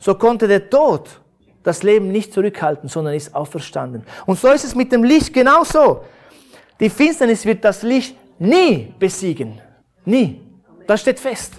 [0.00, 1.08] so konnte der Tod
[1.62, 4.04] das Leben nicht zurückhalten, sondern ist auferstanden.
[4.24, 6.04] Und so ist es mit dem Licht genauso.
[6.80, 9.60] Die Finsternis wird das Licht nie besiegen.
[10.04, 10.40] Nie.
[10.86, 11.52] Das steht fest.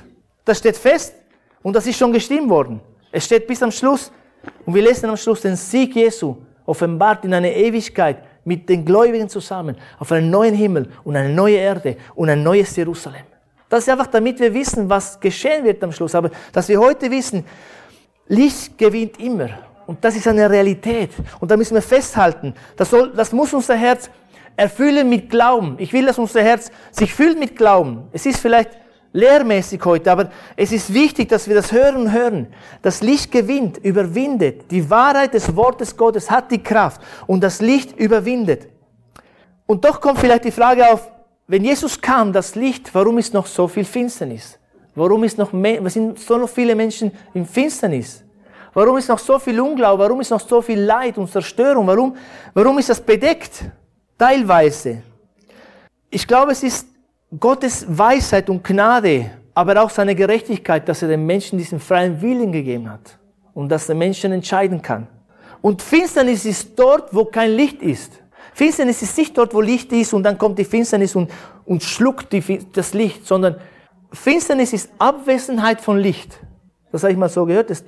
[0.44, 1.16] Das steht fest
[1.64, 2.82] und das ist schon gestimmt worden.
[3.12, 4.12] Es steht bis am Schluss
[4.66, 6.36] und wir lesen am Schluss den Sieg Jesu
[6.68, 11.58] offenbart in eine Ewigkeit mit den Gläubigen zusammen auf einen neuen Himmel und eine neue
[11.58, 13.24] Erde und ein neues Jerusalem.
[13.70, 16.16] Das ist einfach, damit wir wissen, was geschehen wird am Schluss.
[16.16, 17.44] Aber dass wir heute wissen,
[18.28, 19.50] Licht gewinnt immer.
[19.86, 21.12] Und das ist eine Realität.
[21.40, 22.54] Und da müssen wir festhalten.
[22.76, 24.10] Das, soll, das muss unser Herz
[24.56, 25.76] erfüllen mit Glauben.
[25.80, 28.08] Ich will, dass unser Herz sich füllt mit Glauben.
[28.12, 28.72] Es ist vielleicht
[29.14, 32.48] lehrmäßig heute, aber es ist wichtig, dass wir das hören und hören.
[32.82, 34.70] Das Licht gewinnt, überwindet.
[34.72, 38.68] Die Wahrheit des Wortes Gottes hat die Kraft und das Licht überwindet.
[39.66, 41.12] Und doch kommt vielleicht die Frage auf,
[41.48, 44.60] wenn Jesus kam, das Licht, warum ist noch so viel Finsternis?
[44.96, 45.52] Warum ist noch,
[45.90, 48.24] sind so noch viele Menschen in Finsternis?
[48.74, 50.04] Warum ist noch so viel Unglaube?
[50.04, 51.88] Warum ist noch so viel Leid und Zerstörung?
[51.88, 52.16] Warum,
[52.54, 53.64] warum ist das bedeckt?
[54.18, 55.04] Teilweise.
[56.10, 56.88] Ich glaube, es ist
[57.40, 62.54] Gottes Weisheit und Gnade, aber auch seine Gerechtigkeit, dass er den Menschen diesen freien Willen
[62.54, 63.20] gegeben hat
[63.54, 65.08] und dass der Mensch entscheiden kann.
[65.62, 68.14] Und Finsternis ist dort, wo kein Licht ist.
[68.54, 71.30] Finsternis ist nicht dort, wo Licht ist und dann kommt die Finsternis und,
[71.66, 73.58] und schluckt die, das Licht, sondern
[74.14, 76.40] Finsternis ist Abwesenheit von Licht.
[76.94, 77.84] Das habe ich mal so gehört, das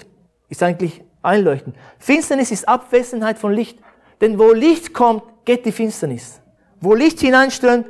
[0.50, 1.78] ist eigentlich einleuchtend.
[1.98, 3.80] Finsternis ist Abwesenheit von Licht.
[4.20, 6.42] Denn wo Licht kommt, geht die Finsternis.
[6.82, 7.86] Wo Licht hineinströmt,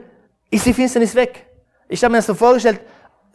[0.50, 1.46] ist die Finsternis weg.
[1.88, 2.82] Ich habe mir das so vorgestellt,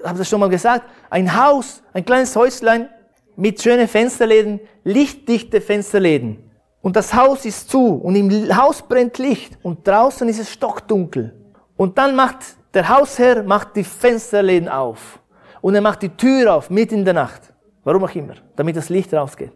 [0.03, 2.89] habe das schon mal gesagt, ein Haus, ein kleines Häuslein
[3.37, 6.51] mit schönen Fensterläden, lichtdichte Fensterläden.
[6.83, 11.35] Und das Haus ist zu und im Haus brennt Licht und draußen ist es stockdunkel.
[11.77, 12.39] Und dann macht
[12.75, 15.21] der Hausherr macht die Fensterläden auf
[15.61, 17.53] und er macht die Tür auf mitten in der Nacht.
[17.85, 19.53] Warum auch immer, damit das Licht rausgeht.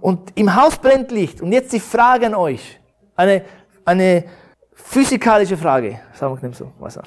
[0.00, 1.40] Und im Haus brennt Licht.
[1.40, 2.80] Und jetzt die Frage an euch.
[3.16, 3.42] Eine,
[3.84, 4.24] eine
[4.84, 6.00] physikalische Frage.
[6.14, 6.72] Sagen wir so.
[6.78, 6.98] Was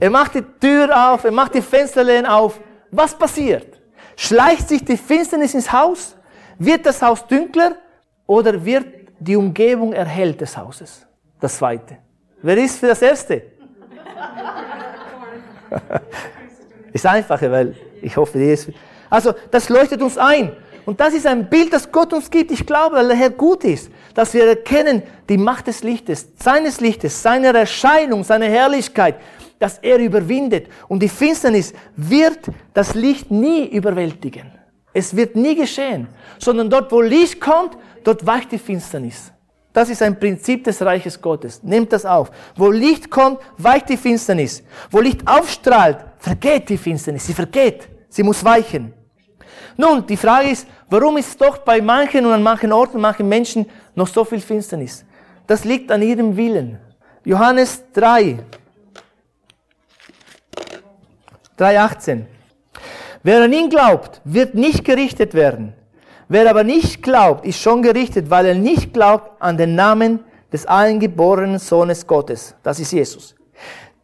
[0.00, 2.58] er macht die Tür auf, er macht die Fensterläden auf.
[2.90, 3.80] Was passiert?
[4.16, 6.16] Schleicht sich die Finsternis ins Haus?
[6.58, 7.76] Wird das Haus dunkler?
[8.26, 8.86] Oder wird
[9.18, 11.06] die Umgebung erhellt des Hauses?
[11.40, 11.98] Das zweite.
[12.42, 13.42] Wer ist für das erste?
[16.92, 18.70] ist einfacher, weil ich hoffe, die ist.
[19.08, 20.56] Also, das leuchtet uns ein.
[20.84, 22.50] Und das ist ein Bild, das Gott uns gibt.
[22.50, 26.80] Ich glaube, weil der Herr gut ist, dass wir erkennen die Macht des Lichtes, seines
[26.80, 29.16] Lichtes, seiner Erscheinung, seiner Herrlichkeit,
[29.58, 30.68] dass er überwindet.
[30.88, 32.40] Und die Finsternis wird
[32.74, 34.52] das Licht nie überwältigen.
[34.92, 39.32] Es wird nie geschehen, sondern dort, wo Licht kommt, dort weicht die Finsternis.
[39.72, 41.62] Das ist ein Prinzip des Reiches Gottes.
[41.62, 42.30] Nehmt das auf.
[42.56, 44.62] Wo Licht kommt, weicht die Finsternis.
[44.90, 47.26] Wo Licht aufstrahlt, vergeht die Finsternis.
[47.26, 47.88] Sie vergeht.
[48.10, 48.92] Sie muss weichen.
[49.76, 53.66] Nun, die Frage ist, warum ist doch bei manchen und an manchen Orten, manchen Menschen
[53.94, 55.04] noch so viel Finsternis?
[55.46, 56.78] Das liegt an ihrem Willen.
[57.24, 58.38] Johannes 3,
[61.58, 62.24] 3,18.
[63.22, 65.74] Wer an ihn glaubt, wird nicht gerichtet werden.
[66.28, 70.20] Wer aber nicht glaubt, ist schon gerichtet, weil er nicht glaubt an den Namen
[70.52, 72.54] des eingeborenen Sohnes Gottes.
[72.62, 73.34] Das ist Jesus.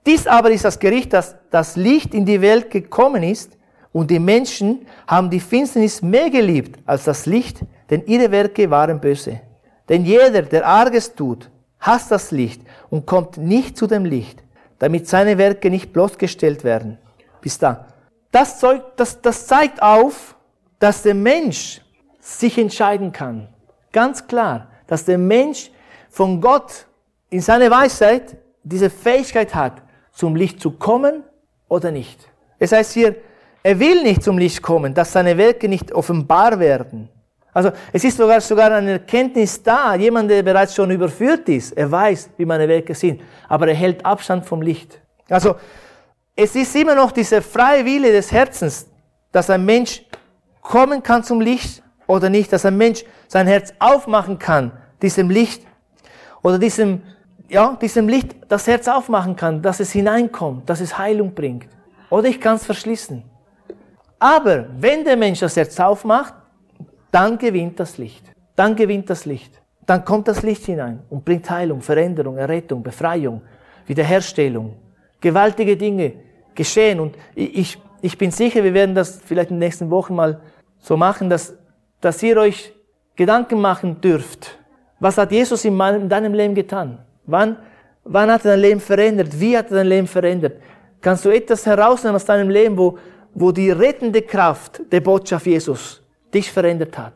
[0.07, 3.57] Dies aber ist das Gericht, dass das Licht in die Welt gekommen ist
[3.92, 9.01] und die Menschen haben die Finsternis mehr geliebt als das Licht, denn ihre Werke waren
[9.01, 9.40] böse.
[9.88, 14.42] Denn jeder, der Arges tut, hasst das Licht und kommt nicht zu dem Licht,
[14.79, 16.98] damit seine Werke nicht bloßgestellt werden.
[17.40, 17.87] Bis da.
[18.31, 18.62] Das,
[18.96, 20.37] das, das zeigt auf,
[20.79, 21.81] dass der Mensch
[22.20, 23.48] sich entscheiden kann.
[23.92, 25.70] Ganz klar, dass der Mensch
[26.11, 26.87] von Gott
[27.31, 31.22] in seiner Weisheit diese Fähigkeit hat, zum Licht zu kommen
[31.68, 32.29] oder nicht.
[32.59, 33.16] Es heißt hier,
[33.62, 37.09] er will nicht zum Licht kommen, dass seine Werke nicht offenbar werden.
[37.59, 41.90] Also es ist sogar, sogar eine Erkenntnis da, jemand, der bereits schon überführt ist, er
[41.90, 45.01] weiß, wie meine Werke sind, aber er hält Abstand vom Licht.
[45.29, 45.57] Also
[46.37, 48.87] es ist immer noch dieser freie Wille des Herzens,
[49.33, 50.05] dass ein Mensch
[50.62, 54.71] kommen kann zum Licht oder nicht, dass ein Mensch sein Herz aufmachen kann,
[55.03, 55.66] diesem Licht
[56.44, 57.03] oder diesem,
[57.49, 61.66] ja, diesem Licht das Herz aufmachen kann, dass es hineinkommt, dass es Heilung bringt.
[62.09, 63.25] Oder ich kann es verschließen.
[64.21, 66.35] Aber wenn der Mensch das Herz aufmacht,
[67.11, 68.25] dann gewinnt das Licht.
[68.57, 69.61] Dann gewinnt das Licht.
[69.87, 73.40] Dann kommt das Licht hinein und bringt Heilung, Veränderung, Errettung, Befreiung,
[73.87, 74.77] Wiederherstellung.
[75.21, 76.12] Gewaltige Dinge
[76.55, 77.01] geschehen.
[77.01, 80.40] Und ich, ich bin sicher, wir werden das vielleicht in den nächsten Wochen mal
[80.79, 81.57] so machen, dass,
[82.01, 82.73] dass ihr euch
[83.16, 84.59] Gedanken machen dürft.
[85.01, 86.99] Was hat Jesus in, meinem, in deinem Leben getan?
[87.25, 87.57] Wann,
[88.05, 89.40] wann hat er dein Leben verändert?
[89.40, 90.61] Wie hat er dein Leben verändert?
[91.01, 92.99] Kannst du etwas herausnehmen aus deinem Leben, wo,
[93.33, 97.14] wo die rettende Kraft der Botschaft Jesus dich verändert hat.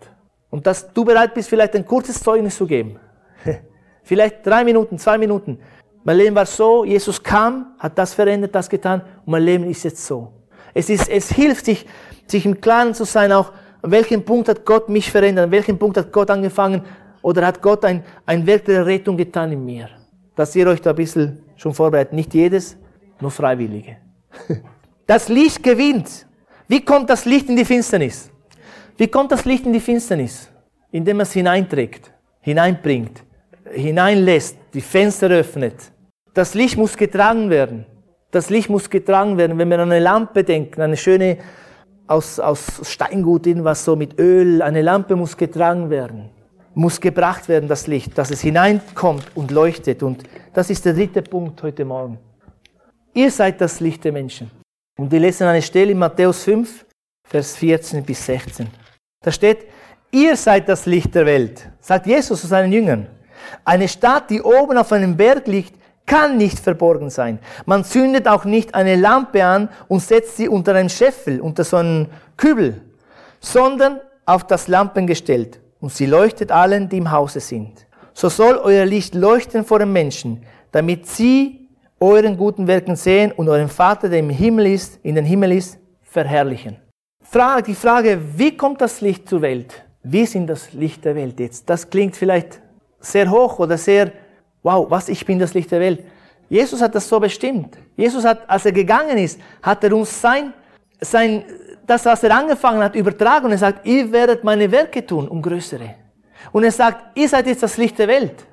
[0.50, 2.98] Und dass du bereit bist, vielleicht ein kurzes Zeugnis zu geben.
[4.02, 5.58] vielleicht drei Minuten, zwei Minuten.
[6.04, 9.84] Mein Leben war so, Jesus kam, hat das verändert, das getan und mein Leben ist
[9.84, 10.32] jetzt so.
[10.74, 11.86] Es, ist, es hilft sich,
[12.26, 15.78] sich im Klaren zu sein, auch an welchem Punkt hat Gott mich verändert, an welchem
[15.78, 16.82] Punkt hat Gott angefangen
[17.20, 19.88] oder hat Gott ein, ein Werk der Rettung getan in mir.
[20.34, 22.12] Dass ihr euch da ein bisschen schon vorbereitet.
[22.12, 22.76] Nicht jedes,
[23.20, 23.96] nur Freiwillige.
[25.04, 26.26] Das Licht gewinnt.
[26.68, 28.30] Wie kommt das Licht in die Finsternis?
[28.96, 30.48] Wie kommt das Licht in die Finsternis?
[30.90, 33.22] Indem es hineinträgt, hineinbringt,
[33.72, 35.76] hineinlässt, die Fenster öffnet.
[36.34, 37.86] Das Licht muss getragen werden.
[38.30, 39.58] Das Licht muss getragen werden.
[39.58, 41.38] Wenn wir an eine Lampe denken, eine schöne
[42.06, 46.30] aus, aus Steingut, irgendwas so mit Öl, eine Lampe muss getragen werden,
[46.74, 50.02] muss gebracht werden, das Licht, dass es hineinkommt und leuchtet.
[50.02, 52.18] Und das ist der dritte Punkt heute Morgen.
[53.14, 54.50] Ihr seid das Licht der Menschen.
[54.98, 56.86] Und wir lesen eine Stelle in Matthäus 5,
[57.24, 58.81] Vers 14 bis 16.
[59.22, 59.66] Da steht,
[60.10, 63.06] ihr seid das Licht der Welt, sagt Jesus zu seinen Jüngern.
[63.64, 65.74] Eine Stadt, die oben auf einem Berg liegt,
[66.06, 67.38] kann nicht verborgen sein.
[67.64, 71.76] Man zündet auch nicht eine Lampe an und setzt sie unter einen Scheffel, unter so
[71.76, 72.82] einen Kübel,
[73.40, 77.86] sondern auf das Lampengestell und sie leuchtet allen, die im Hause sind.
[78.14, 83.48] So soll euer Licht leuchten vor den Menschen, damit sie euren guten Werken sehen und
[83.48, 86.81] euren Vater, der im Himmel ist, in den Himmel ist, verherrlichen.
[87.32, 89.82] Frage, die Frage, wie kommt das Licht zur Welt?
[90.02, 91.70] Wir sind das Licht der Welt jetzt.
[91.70, 92.60] Das klingt vielleicht
[93.00, 94.12] sehr hoch oder sehr,
[94.62, 96.04] wow, was, ich bin das Licht der Welt.
[96.50, 97.78] Jesus hat das so bestimmt.
[97.96, 100.52] Jesus hat, als er gegangen ist, hat er uns sein,
[101.00, 101.42] sein,
[101.86, 105.40] das, was er angefangen hat, übertragen und er sagt, ihr werdet meine Werke tun, um
[105.40, 105.94] größere.
[106.52, 108.44] Und er sagt, ihr seid jetzt das Licht der Welt.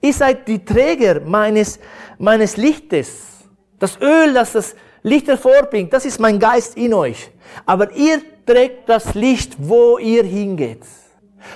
[0.00, 1.78] Ihr seid die Träger meines,
[2.18, 3.44] meines Lichtes.
[3.78, 4.74] Das Öl, das das
[5.06, 7.30] Licht hervorbringt, das ist mein Geist in euch.
[7.66, 10.80] Aber ihr trägt das Licht, wo ihr hingeht.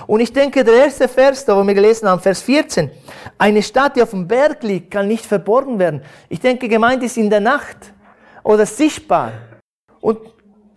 [0.05, 2.91] Und ich denke, der erste Vers, da wo wir gelesen haben, Vers 14,
[3.39, 6.03] eine Stadt, die auf dem Berg liegt, kann nicht verborgen werden.
[6.29, 7.91] Ich denke, gemeint ist in der Nacht
[8.43, 9.33] oder sichtbar.
[9.99, 10.19] Und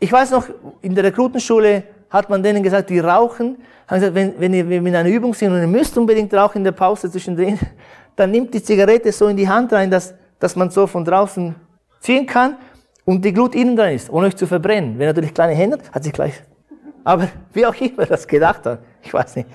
[0.01, 0.47] ich weiß noch,
[0.81, 4.97] in der Rekrutenschule hat man denen gesagt, die rauchen, haben gesagt, wenn, wenn ihr in
[4.97, 7.59] einer Übung sind und ihr müsst unbedingt rauchen in der Pause zwischendrin,
[8.17, 11.55] dann nimmt die Zigarette so in die Hand rein, dass, dass man so von draußen
[12.03, 12.57] ziehen kann
[13.05, 14.99] und die Glut innen drin ist, ohne euch zu verbrennen.
[14.99, 16.35] Wenn natürlich kleine Hände hat, hat sich gleich.
[17.05, 19.49] Aber wie auch immer das gedacht hat, ich weiß nicht.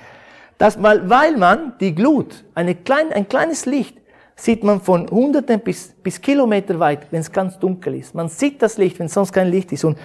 [0.58, 3.98] Das mal, weil man die Glut, eine klein, ein kleines Licht,
[4.36, 8.16] sieht man von Hunderten bis, bis Kilometer weit, wenn es ganz dunkel ist.
[8.16, 9.84] Man sieht das Licht, wenn sonst kein Licht ist.
[9.84, 9.98] Und,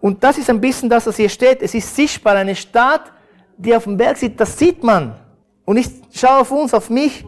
[0.00, 1.62] und das ist ein bisschen das, was hier steht.
[1.62, 2.36] Es ist sichtbar.
[2.36, 3.12] Eine Stadt,
[3.56, 5.16] die auf dem Berg sieht, das sieht man.
[5.64, 7.24] Und ich schaue auf uns, auf mich.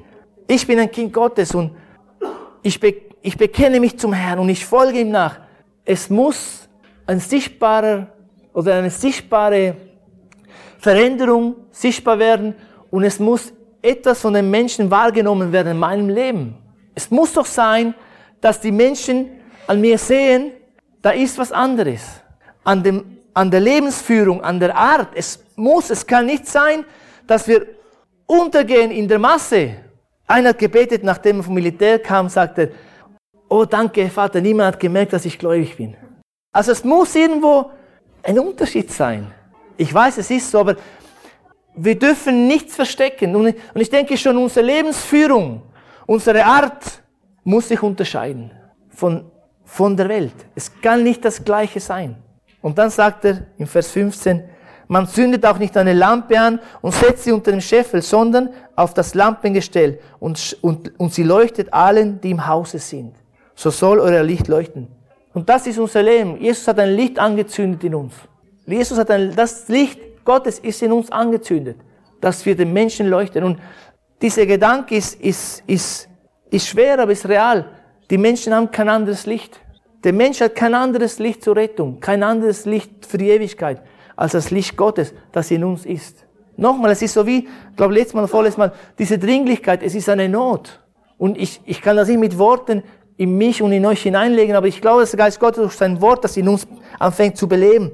[0.46, 1.72] Ich bin ein Kind Gottes und
[2.62, 5.38] ich be ich bekenne mich zum Herrn und ich folge ihm nach.
[5.82, 6.68] Es muss
[7.06, 8.08] ein sichtbarer
[8.52, 9.76] oder eine sichtbare
[10.78, 12.54] Veränderung sichtbar werden
[12.90, 16.58] und es muss etwas von den Menschen wahrgenommen werden in meinem Leben.
[16.94, 17.94] Es muss doch sein,
[18.42, 19.30] dass die Menschen
[19.66, 20.52] an mir sehen,
[21.00, 22.02] da ist was anderes.
[22.62, 25.08] An, dem, an der Lebensführung, an der Art.
[25.14, 26.84] Es muss, es kann nicht sein,
[27.26, 27.66] dass wir
[28.26, 29.76] untergehen in der Masse.
[30.26, 32.70] Einer hat gebetet, nachdem er vom Militär kam, sagte,
[33.54, 35.96] oh danke Vater, niemand hat gemerkt, dass ich gläubig bin.
[36.52, 37.70] Also es muss irgendwo
[38.22, 39.32] ein Unterschied sein.
[39.76, 40.74] Ich weiß, es ist so, aber
[41.76, 43.36] wir dürfen nichts verstecken.
[43.36, 45.62] Und ich denke schon, unsere Lebensführung,
[46.06, 47.02] unsere Art
[47.44, 48.50] muss sich unterscheiden
[48.88, 49.30] von,
[49.64, 50.34] von der Welt.
[50.56, 52.16] Es kann nicht das Gleiche sein.
[52.60, 54.42] Und dann sagt er im Vers 15,
[54.88, 58.94] man zündet auch nicht eine Lampe an und setzt sie unter dem Scheffel, sondern auf
[58.94, 63.14] das Lampengestell und, und, und sie leuchtet allen, die im Hause sind
[63.54, 64.88] so soll euer Licht leuchten.
[65.32, 66.40] Und das ist unser Leben.
[66.40, 68.14] Jesus hat ein Licht angezündet in uns.
[68.66, 71.76] Jesus hat ein, das Licht Gottes ist in uns angezündet,
[72.20, 73.44] dass wir den Menschen leuchten.
[73.44, 73.58] Und
[74.22, 76.08] dieser Gedanke ist, ist, ist,
[76.50, 77.66] ist schwer, aber ist real.
[78.10, 79.60] Die Menschen haben kein anderes Licht.
[80.04, 83.82] Der Mensch hat kein anderes Licht zur Rettung, kein anderes Licht für die Ewigkeit,
[84.16, 86.26] als das Licht Gottes, das in uns ist.
[86.56, 90.08] Nochmal, es ist so wie, ich glaube, letztes Mal, vorletztes Mal, diese Dringlichkeit, es ist
[90.08, 90.80] eine Not.
[91.16, 92.82] Und ich, ich kann das nicht mit Worten
[93.16, 96.00] in mich und in euch hineinlegen, aber ich glaube, dass der Geist Gottes durch sein
[96.00, 96.66] Wort, das in uns
[96.98, 97.92] anfängt zu beleben.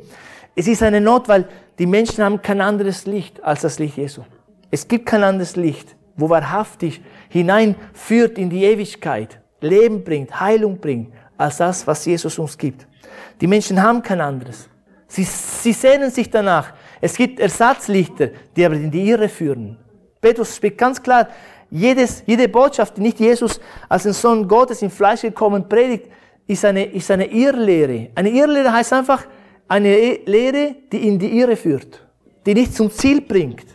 [0.54, 4.22] Es ist eine Not, weil die Menschen haben kein anderes Licht als das Licht Jesu.
[4.70, 11.12] Es gibt kein anderes Licht, wo wahrhaftig hineinführt in die Ewigkeit, Leben bringt, Heilung bringt,
[11.37, 12.87] als das, was Jesus uns gibt.
[13.40, 14.68] Die Menschen haben kein anderes.
[15.06, 16.72] Sie, sie sehnen sich danach.
[17.00, 19.78] Es gibt Ersatzlichter, die aber in die Irre führen.
[20.20, 21.28] Petrus spricht ganz klar,
[21.70, 26.06] jedes, jede Botschaft, die nicht Jesus als den Sohn Gottes im Fleisch gekommen predigt,
[26.46, 28.10] ist eine, ist eine Irrlehre.
[28.14, 29.25] Eine Irrlehre heißt einfach
[29.68, 32.04] eine Lehre, die in die Irre führt,
[32.44, 33.66] die nicht zum Ziel bringt.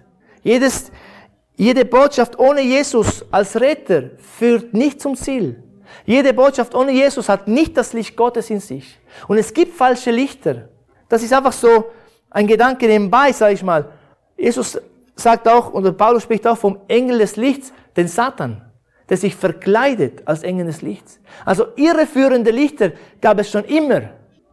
[0.43, 0.91] Jedes,
[1.56, 5.64] jede Botschaft ohne Jesus als Retter führt nicht zum Ziel.
[6.06, 9.00] Jede Botschaft ohne Jesus hat nicht das Licht Gottes in sich.
[9.28, 10.68] Und es gibt falsche Lichter.
[11.08, 11.86] Das ist einfach so
[12.30, 13.89] ein Gedanke nebenbei, sage ich mal.
[14.38, 14.80] Jesus
[15.16, 18.62] sagt auch, oder Paulus spricht auch vom Engel des Lichts den Satan,
[19.10, 21.20] der sich verkleidet als Engel des Lichts.
[21.46, 22.91] Also irreführende Lichter
[23.22, 24.02] gab es schon immer.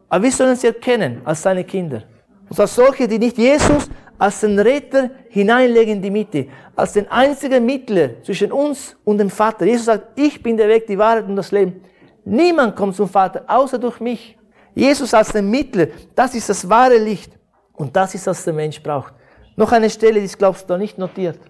[0.09, 2.03] Aber wir sollen sie erkennen als seine Kinder.
[2.49, 3.89] Und zwar solche, die nicht Jesus
[4.19, 9.31] als den Retter hineinlegen in die Mitte, als den einzigen Mittler zwischen uns und dem
[9.31, 9.65] Vater.
[9.65, 11.83] Jesus sagt, ich bin der Weg, die Wahrheit und das Leben.
[12.25, 14.39] Niemand kommt zum Vater, außer durch mich.
[14.75, 17.33] Jesus als den Mittler, das ist das wahre Licht.
[17.73, 19.15] Und das ist, was der Mensch braucht.
[19.57, 21.41] Noch eine Stelle, die ist, glaubst du, nicht notiert.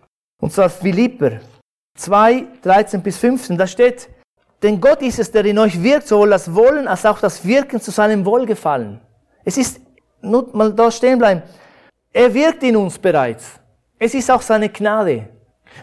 [0.41, 1.41] Und zwar Philipper
[1.95, 4.09] 2, 13 bis 15, da steht,
[4.63, 7.81] denn Gott ist es, der in euch wirkt, sowohl das Wollen als auch das Wirken
[7.81, 9.01] zu seinem Wohlgefallen.
[9.45, 9.81] Es ist,
[10.21, 11.43] nur mal da stehen bleiben,
[12.13, 13.59] Er wirkt in uns bereits.
[13.99, 15.29] Es ist auch seine Gnade.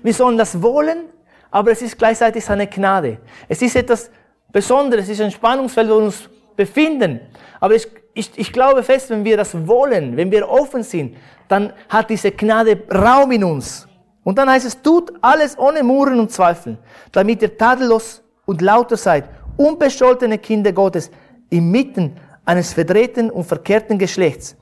[0.03, 1.05] Wir sollen das wollen,
[1.49, 3.18] aber es ist gleichzeitig seine Gnade.
[3.47, 4.12] Es ist etwas
[4.51, 7.20] Besonderes, es ist ein Spannungsfeld, wo wir uns befinden.
[7.60, 11.74] Aber ich, ich, ich glaube fest, wenn wir das wollen, wenn wir offen sind, dann
[11.89, 13.89] hat diese Gnade Raum in uns.
[14.30, 16.77] Und dann heißt es, tut alles ohne Muren und Zweifeln,
[17.11, 19.27] damit ihr tadellos und lauter seid,
[19.57, 21.09] unbescholtene Kinder Gottes,
[21.49, 22.15] inmitten
[22.45, 24.55] eines verdrehten und verkehrten Geschlechts,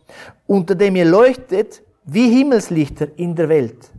[0.45, 3.91] unter dem ihr leuchtet wie Himmelslichter in der Welt.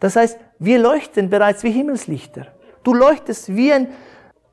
[0.00, 2.48] Das heißt, wir leuchten bereits wie Himmelslichter.
[2.82, 3.90] Du leuchtest wie ein,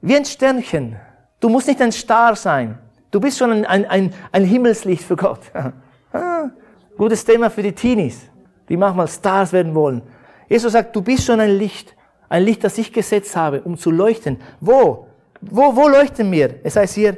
[0.02, 0.98] wie ein Sternchen.
[1.40, 2.78] Du musst nicht ein Star sein.
[3.10, 5.42] Du bist schon ein, ein, ein, ein Himmelslicht für Gott.
[6.12, 6.50] Ah,
[6.98, 8.22] gutes Thema für die Teenies,
[8.68, 10.02] die manchmal Stars werden wollen.
[10.50, 11.96] Jesus sagt, du bist schon ein Licht.
[12.28, 14.42] Ein Licht, das ich gesetzt habe, um zu leuchten.
[14.60, 15.08] Wo?
[15.42, 16.56] Wo, wo leuchten wir?
[16.64, 17.18] Es heißt hier,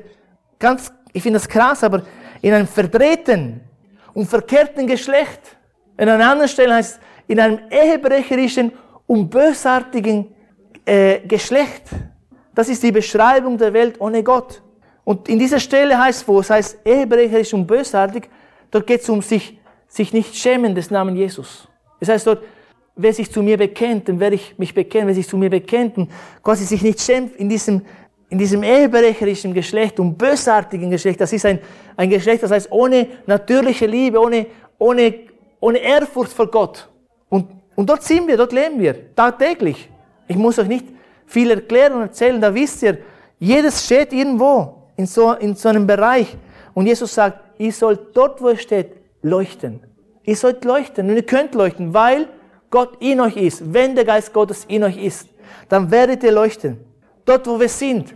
[0.60, 2.04] ganz, ich finde das krass, aber
[2.42, 3.62] in einem verdrehten
[4.14, 5.58] und verkehrten Geschlecht.
[5.98, 8.72] In einer anderen Stelle heißt es, in einem ehebrecherischen
[9.08, 10.34] und bösartigen
[10.86, 11.84] äh, Geschlecht.
[12.54, 14.62] Das ist die Beschreibung der Welt ohne Gott.
[15.04, 18.30] Und in dieser Stelle heißt es, wo es heißt ehebrecherisch und bösartig,
[18.70, 21.68] dort geht es um sich, sich nicht schämen des Namen Jesus.
[22.00, 22.44] Es heißt dort,
[23.02, 25.98] wer sich zu mir bekennt, dann werde ich mich bekennen, wer sich zu mir bekennt
[25.98, 26.10] und
[26.44, 27.82] quasi sich nicht schämt in diesem,
[28.30, 31.20] in diesem ehebrecherischen Geschlecht und bösartigen Geschlecht.
[31.20, 31.60] Das ist ein,
[31.98, 34.48] ein Geschlecht, das heißt ohne natürliche Liebe, ohne,
[34.78, 35.14] ohne,
[35.60, 36.88] ohne Ehrfurcht vor Gott.
[37.30, 39.90] Und, und dort sind wir, dort leben wir, tagtäglich.
[40.28, 40.86] Ich muss euch nicht
[41.26, 43.00] viel erklären und erzählen, da wisst ihr,
[43.40, 46.38] jedes steht irgendwo in so, in so einem Bereich.
[46.74, 49.82] Und Jesus sagt, ihr sollt dort, wo ihr steht, leuchten.
[50.24, 52.28] Ihr sollt leuchten und ihr könnt leuchten, weil
[52.72, 53.74] Gott in euch ist.
[53.74, 55.28] Wenn der Geist Gottes in euch ist,
[55.70, 56.80] dann werdet ihr leuchten.
[57.26, 58.16] Dort, wo wir sind.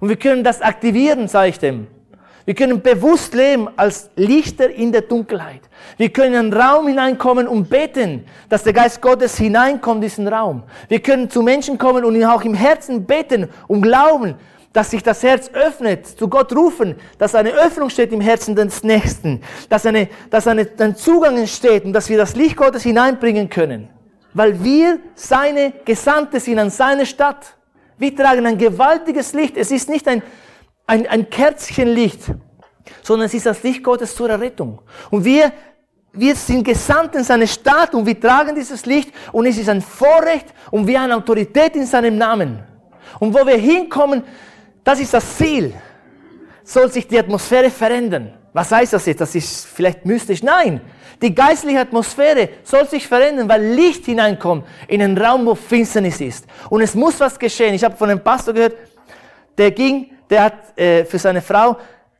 [0.00, 1.86] Und wir können das aktivieren, sage ich dem.
[2.44, 5.60] Wir können bewusst leben als Lichter in der Dunkelheit.
[5.96, 10.26] Wir können in den Raum hineinkommen und beten, dass der Geist Gottes hineinkommt in diesen
[10.26, 10.64] Raum.
[10.88, 14.34] Wir können zu Menschen kommen und auch im Herzen beten und glauben,
[14.72, 18.82] dass sich das Herz öffnet, zu Gott rufen, dass eine Öffnung steht im Herzen des
[18.82, 23.48] Nächsten, dass, eine, dass eine, ein Zugang entsteht und dass wir das Licht Gottes hineinbringen
[23.48, 23.88] können.
[24.34, 27.54] Weil wir seine Gesandte sind an seine Stadt.
[27.98, 29.58] Wir tragen ein gewaltiges Licht.
[29.58, 30.22] Es ist nicht ein,
[30.86, 32.20] ein, ein Kerzchenlicht,
[33.02, 34.80] sondern es ist das Licht Gottes zur Errettung.
[35.10, 35.52] Und wir,
[36.14, 39.82] wir sind gesandt in seine Stadt und wir tragen dieses Licht und es ist ein
[39.82, 42.64] Vorrecht und wir haben Autorität in seinem Namen.
[43.20, 44.24] Und wo wir hinkommen,
[44.84, 45.72] das ist das Ziel.
[46.64, 48.32] Soll sich die Atmosphäre verändern?
[48.52, 49.20] Was heißt das jetzt?
[49.20, 50.42] Das ist vielleicht mystisch.
[50.42, 50.80] Nein,
[51.22, 56.46] die geistliche Atmosphäre soll sich verändern, weil Licht hineinkommt in einen Raum, wo Finsternis ist.
[56.68, 57.74] Und es muss was geschehen.
[57.74, 58.74] Ich habe von einem Pastor gehört,
[59.56, 61.76] der ging, der hat äh, für seine Frau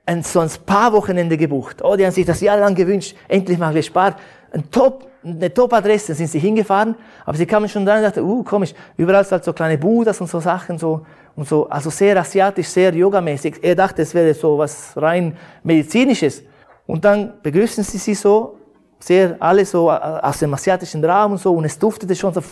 [0.06, 1.82] ein, so ein Spa-Wochenende gebucht.
[1.82, 3.16] Oh, die haben sich das jahrelang gewünscht.
[3.28, 4.16] Endlich mal gespart.
[4.52, 6.94] Ein Top, eine Top-Adresse sind sie hingefahren,
[7.24, 10.20] aber sie kamen schon dran und dachten, uh, komisch, überall sind halt so kleine Budas
[10.20, 13.62] und so Sachen, so, und so, also sehr asiatisch, sehr yogamäßig.
[13.62, 16.42] Er dachte, es wäre so was rein medizinisches.
[16.86, 18.58] Und dann begrüßen sie sie so,
[18.98, 22.42] sehr, alle so aus dem asiatischen Raum und so, und es duftete schon so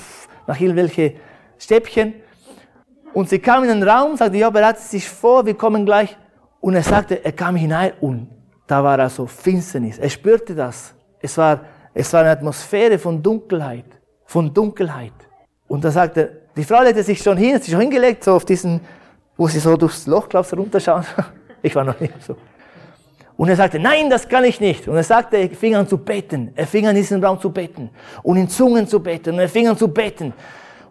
[0.46, 1.14] nach irgendwelche
[1.58, 2.14] Stäbchen.
[3.12, 6.16] Und sie kam in den Raum, sagte, ja, bereitet sich vor, wir kommen gleich.
[6.60, 8.28] Und er sagte, er kam hinein und
[8.66, 9.98] da war also Finsternis.
[9.98, 10.94] Er spürte das.
[11.20, 11.60] Es war,
[11.92, 13.86] es war eine Atmosphäre von Dunkelheit,
[14.26, 15.12] von Dunkelheit.
[15.66, 18.34] Und da sagte er, die Frau legte sich schon hin, hat sich schon hingelegt, so
[18.34, 18.80] auf diesen,
[19.36, 21.04] wo sie so durchs Loch, glaubst du, runterschauen.
[21.62, 22.36] Ich war noch nicht so.
[23.36, 24.88] Und er sagte, nein, das kann ich nicht.
[24.88, 26.52] Und er sagte, er fing an zu beten.
[26.54, 27.90] Er fing an, in diesem Raum zu beten.
[28.22, 29.34] Und in Zungen zu beten.
[29.34, 30.32] Und er fing an zu beten.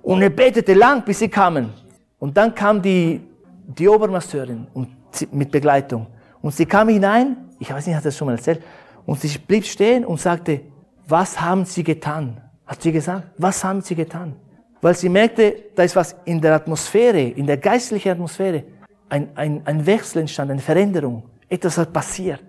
[0.03, 1.73] Und er betete lang, bis sie kamen.
[2.19, 3.19] Und dann kam die,
[3.65, 4.89] die Obermasseurin und
[5.31, 6.07] mit Begleitung.
[6.41, 8.61] Und sie kam hinein, ich weiß nicht, hat er das schon mal erzählt,
[9.05, 10.61] und sie blieb stehen und sagte,
[11.07, 12.39] was haben Sie getan?
[12.65, 14.35] Hat sie gesagt, was haben Sie getan?
[14.81, 18.63] Weil sie merkte, da ist was in der Atmosphäre, in der geistlichen Atmosphäre,
[19.09, 21.23] ein, ein, ein Wechsel entstanden, eine Veränderung.
[21.49, 22.41] Etwas hat passiert.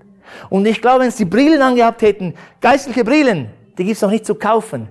[0.48, 4.34] Und ich glaube, wenn sie Brillen angehabt hätten, geistliche Brillen, die gibt's noch nicht zu
[4.34, 4.88] kaufen,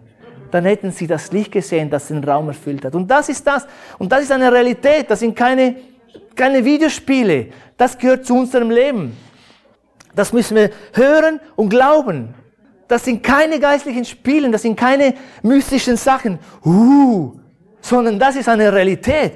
[0.51, 2.95] dann hätten sie das Licht gesehen, das den Raum erfüllt hat.
[2.95, 3.67] Und das ist das.
[3.97, 5.09] Und das ist eine Realität.
[5.09, 5.75] Das sind keine,
[6.35, 7.47] keine Videospiele.
[7.77, 9.15] Das gehört zu unserem Leben.
[10.15, 12.33] Das müssen wir hören und glauben.
[12.89, 15.13] Das sind keine geistlichen Spiele, das sind keine
[15.43, 17.33] mystischen Sachen, uh,
[17.79, 19.33] sondern das ist eine Realität.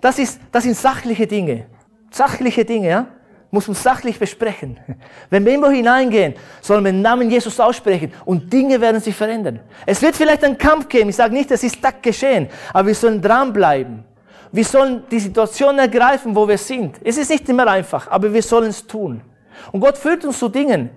[0.00, 1.66] Das, ist, das sind sachliche Dinge.
[2.10, 3.06] Sachliche Dinge, ja?
[3.50, 4.80] Muss man sachlich besprechen.
[5.30, 9.60] Wenn wir irgendwo hineingehen, sollen wir den Namen Jesus aussprechen und Dinge werden sich verändern.
[9.84, 11.10] Es wird vielleicht einen Kampf geben.
[11.10, 14.02] Ich sage nicht, es ist tak geschehen, aber wir sollen dranbleiben.
[14.50, 16.96] Wir sollen die Situation ergreifen, wo wir sind.
[17.04, 19.20] Es ist nicht immer einfach, aber wir sollen es tun.
[19.72, 20.88] Und Gott führt uns zu Dingen.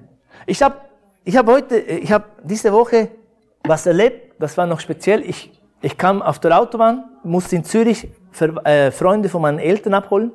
[0.45, 0.86] Ich habe
[1.27, 3.09] ich habe heute, ich habe diese Woche
[3.63, 5.21] was erlebt, das war noch speziell.
[5.29, 5.51] Ich,
[5.81, 10.31] ich kam auf der Autobahn, musste in Zürich für, äh, Freunde von meinen Eltern abholen,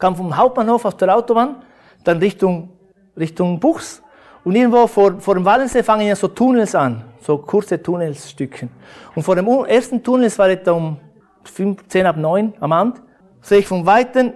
[0.00, 1.62] kam vom Hauptbahnhof auf der Autobahn,
[2.02, 2.70] dann Richtung,
[3.16, 4.02] Richtung Buchs
[4.42, 8.68] und irgendwo vor, vor dem Wallensee fangen ja so Tunnels an, so kurze Tunnelsstückchen.
[9.14, 10.96] Und vor dem ersten Tunnel, es war etwa um
[11.86, 13.00] 10 ab 9 am Abend,
[13.42, 14.32] sehe ich von Weitem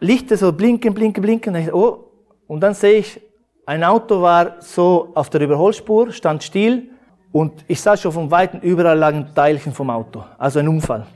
[0.00, 1.74] Lichter so blinken, blinken, blinken.
[1.74, 2.06] Oh.
[2.46, 3.20] und dann sehe ich,
[3.66, 6.90] ein Auto war so auf der Überholspur, stand still
[7.32, 10.22] und ich sah schon von Weitem, überall lagen Teilchen vom Auto.
[10.38, 11.06] Also ein Unfall.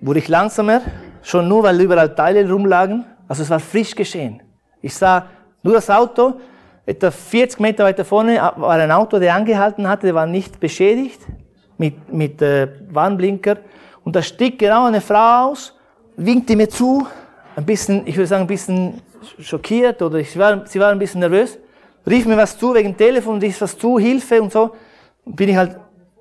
[0.00, 0.80] Wurde ich langsamer,
[1.22, 3.04] schon nur, weil überall Teile rumlagen.
[3.28, 4.42] Also es war frisch geschehen.
[4.80, 5.26] Ich sah
[5.62, 6.34] nur das Auto,
[6.86, 11.20] etwa 40 Meter weiter vorne war ein Auto, der angehalten hatte, der war nicht beschädigt,
[11.78, 13.58] mit, mit äh, Warnblinker.
[14.04, 15.74] Und da stieg genau eine Frau aus,
[16.16, 17.06] winkte mir zu,
[17.56, 19.00] ein bisschen, ich würde sagen, ein bisschen
[19.38, 21.58] schockiert oder ich war, sie war ein bisschen nervös,
[22.06, 24.70] rief mir was zu wegen Telefon, rief was zu, Hilfe und so.
[25.24, 25.76] Bin ich halt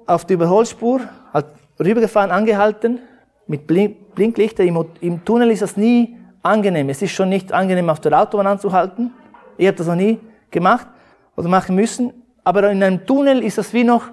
[0.06, 1.02] auf die Überholspur,
[1.34, 1.46] halt
[1.80, 3.00] rübergefahren, angehalten,
[3.48, 4.64] mit Blink Blinklichter.
[4.64, 6.90] Im, Im Tunnel ist das nie angenehm.
[6.90, 9.12] Es ist schon nicht angenehm, auf der Autobahn anzuhalten.
[9.58, 10.20] Ich habe das noch nie
[10.52, 10.88] gemacht
[11.36, 12.14] oder machen müssen.
[12.44, 14.04] Aber in einem Tunnel ist das wie noch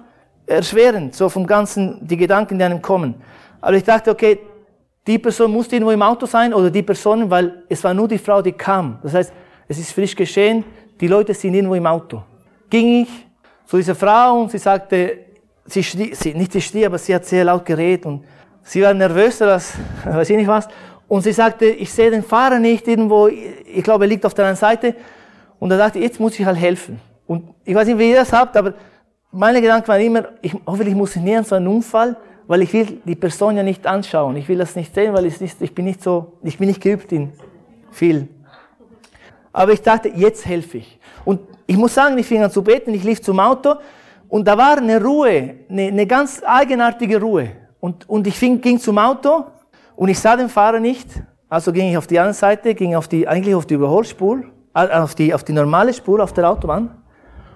[0.47, 3.15] erschwerend, so vom Ganzen, die Gedanken, die einem kommen.
[3.59, 4.39] Aber ich dachte, okay,
[5.07, 8.17] die Person musste irgendwo im Auto sein oder die Personen, weil es war nur die
[8.17, 8.99] Frau, die kam.
[9.01, 9.33] Das heißt,
[9.67, 10.63] es ist frisch geschehen,
[10.99, 12.21] die Leute sind irgendwo im Auto.
[12.69, 13.09] Ging ich
[13.65, 15.17] zu dieser Frau und sie sagte,
[15.65, 18.23] sie schrie, sie, nicht sie schrie, aber sie hat sehr laut geredet und
[18.63, 19.73] sie war nervöser als,
[20.05, 20.67] weiß ich nicht was.
[21.07, 24.45] Und sie sagte, ich sehe den Fahrer nicht irgendwo, ich glaube, er liegt auf der
[24.45, 24.95] anderen Seite.
[25.59, 26.99] Und da dachte ich, jetzt muss ich halt helfen.
[27.27, 28.73] Und ich weiß nicht, wie ihr das habt, aber
[29.31, 32.15] meine Gedanken waren immer, ich, hoffentlich muss ich nie an so einen Unfall,
[32.51, 34.35] weil ich will die Person ja nicht anschauen.
[34.35, 36.81] Ich will das nicht sehen, weil ich, nicht, ich bin nicht so, ich bin nicht
[36.81, 37.31] geübt in
[37.91, 38.27] viel.
[39.53, 40.99] Aber ich dachte, jetzt helfe ich.
[41.23, 43.75] Und ich muss sagen, ich fing an zu beten, ich lief zum Auto
[44.27, 47.51] und da war eine Ruhe, eine, eine ganz eigenartige Ruhe.
[47.79, 49.45] Und, und ich fing, ging zum Auto
[49.95, 51.07] und ich sah den Fahrer nicht.
[51.47, 54.43] Also ging ich auf die andere Seite, ging auf die, eigentlich auf die Überholspur,
[54.75, 57.01] äh, auf die, auf die normale Spur auf der Autobahn.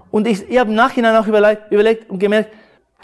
[0.09, 2.51] Und ich, ich habe im Nachhinein auch überlegt, überlegt und gemerkt,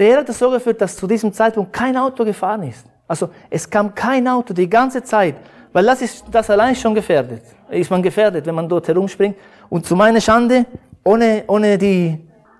[0.01, 2.85] der hat das so geführt, dass zu diesem Zeitpunkt kein Auto gefahren ist.
[3.07, 5.35] Also es kam kein Auto die ganze Zeit,
[5.71, 7.43] weil das ist das allein schon gefährdet.
[7.69, 9.37] Ist man gefährdet, wenn man dort herumspringt.
[9.69, 10.65] Und zu meiner Schande,
[11.03, 12.17] ohne, ohne die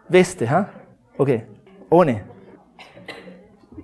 [0.07, 0.69] Weste, ha?
[1.17, 1.43] Okay,
[1.89, 2.21] ohne.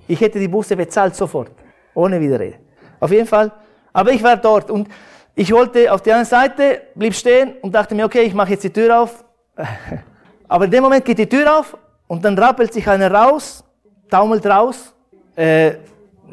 [0.07, 1.51] Ich hätte die Busse bezahlt sofort,
[1.95, 2.59] ohne Widerrede.
[2.99, 3.51] Auf jeden Fall.
[3.91, 4.87] Aber ich war dort und
[5.33, 8.63] ich wollte auf die andere Seite, blieb stehen und dachte mir, okay, ich mache jetzt
[8.63, 9.25] die Tür auf.
[10.47, 11.75] Aber in dem Moment geht die Tür auf
[12.07, 13.63] und dann rappelt sich einer raus,
[14.09, 14.93] taumelt raus,
[15.35, 15.73] äh,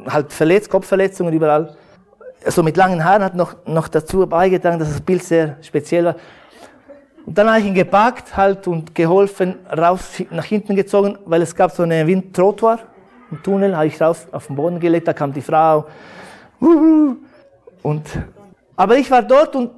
[0.06, 1.76] halt verletzt, Kopfverletzungen überall.
[2.46, 6.16] So mit langen Haaren hat noch, noch dazu beigetragen, dass das Bild sehr speziell war.
[7.26, 11.54] Und dann habe ich ihn gepackt halt und geholfen, raus nach hinten gezogen, weil es
[11.56, 12.80] gab so eine Windtrottoir,
[13.32, 15.86] ein Tunnel, habe ich raus auf den Boden gelegt, da kam die Frau.
[17.82, 18.02] Und,
[18.76, 19.70] aber ich war dort und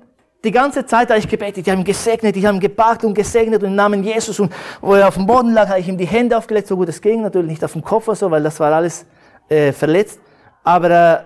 [0.47, 3.15] die ganze Zeit habe ich gebetet, ich habe ihn gesegnet, ich habe ihn gepackt und
[3.15, 4.39] gesegnet und im Namen Jesus.
[4.39, 6.89] Und wo er auf dem Boden lag, habe ich ihm die Hände aufgelegt, so gut
[6.89, 9.05] es ging, natürlich nicht auf dem Kopf oder so, weil das war alles
[9.49, 10.21] äh, verletzt.
[10.63, 11.19] Aber äh,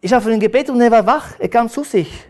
[0.00, 2.26] ich habe für ihn gebetet und er war wach, er kam zu sich.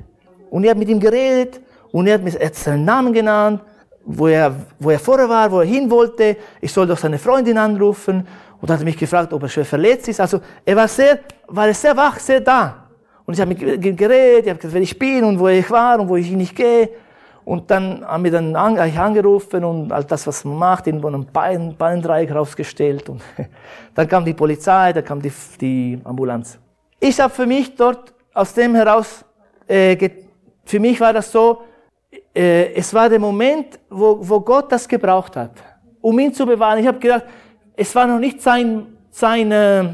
[0.50, 1.60] Und ich habe mit ihm geredet
[1.90, 3.62] und er hat, mir, seinen Namen genannt,
[4.04, 6.36] wo er, wo er vorher war, wo er hin wollte.
[6.60, 8.26] Ich soll doch seine Freundin anrufen.
[8.58, 10.18] Und hat mich gefragt, ob er schwer verletzt ist.
[10.18, 11.18] Also er war sehr,
[11.48, 12.85] war sehr wach, sehr da.
[13.26, 13.58] Und ich habe mit
[13.98, 16.54] geredet, ich habe gesagt, wer ich bin und wo ich war und wo ich nicht
[16.54, 16.88] gehe.
[17.44, 21.08] Und dann haben wir dann an, ich angerufen und all das, was man macht, irgendwo
[21.08, 23.08] einen Bein, Beinendreieck rausgestellt.
[23.08, 23.20] Und
[23.94, 26.58] dann kam die Polizei, dann kam die, die Ambulanz.
[26.98, 29.24] Ich habe für mich dort aus dem heraus,
[29.66, 30.08] äh,
[30.64, 31.62] für mich war das so,
[32.34, 35.52] äh, es war der Moment, wo, wo Gott das gebraucht hat,
[36.00, 36.78] um ihn zu bewahren.
[36.80, 37.24] Ich habe gedacht,
[37.76, 39.84] es war noch nicht sein, sein, äh,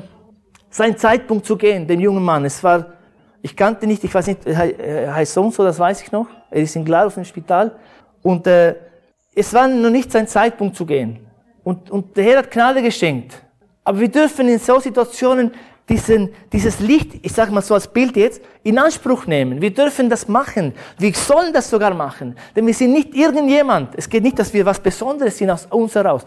[0.70, 2.44] sein Zeitpunkt zu gehen, dem jungen Mann.
[2.44, 2.86] Es war
[3.42, 6.28] ich kannte nicht, ich weiß nicht, er heißt so und so, das weiß ich noch.
[6.50, 7.72] Er ist in Glarus im Spital.
[8.22, 8.76] Und äh,
[9.34, 11.26] es war noch nicht sein Zeitpunkt zu gehen.
[11.64, 13.34] Und, und der Herr hat Gnade geschenkt.
[13.82, 15.50] Aber wir dürfen in so Situationen
[15.88, 19.60] diesen, dieses Licht, ich sage mal so als Bild jetzt, in Anspruch nehmen.
[19.60, 20.72] Wir dürfen das machen.
[20.98, 22.36] Wir sollen das sogar machen.
[22.54, 23.94] Denn wir sind nicht irgendjemand.
[23.96, 26.24] Es geht nicht, dass wir was Besonderes sind aus uns heraus.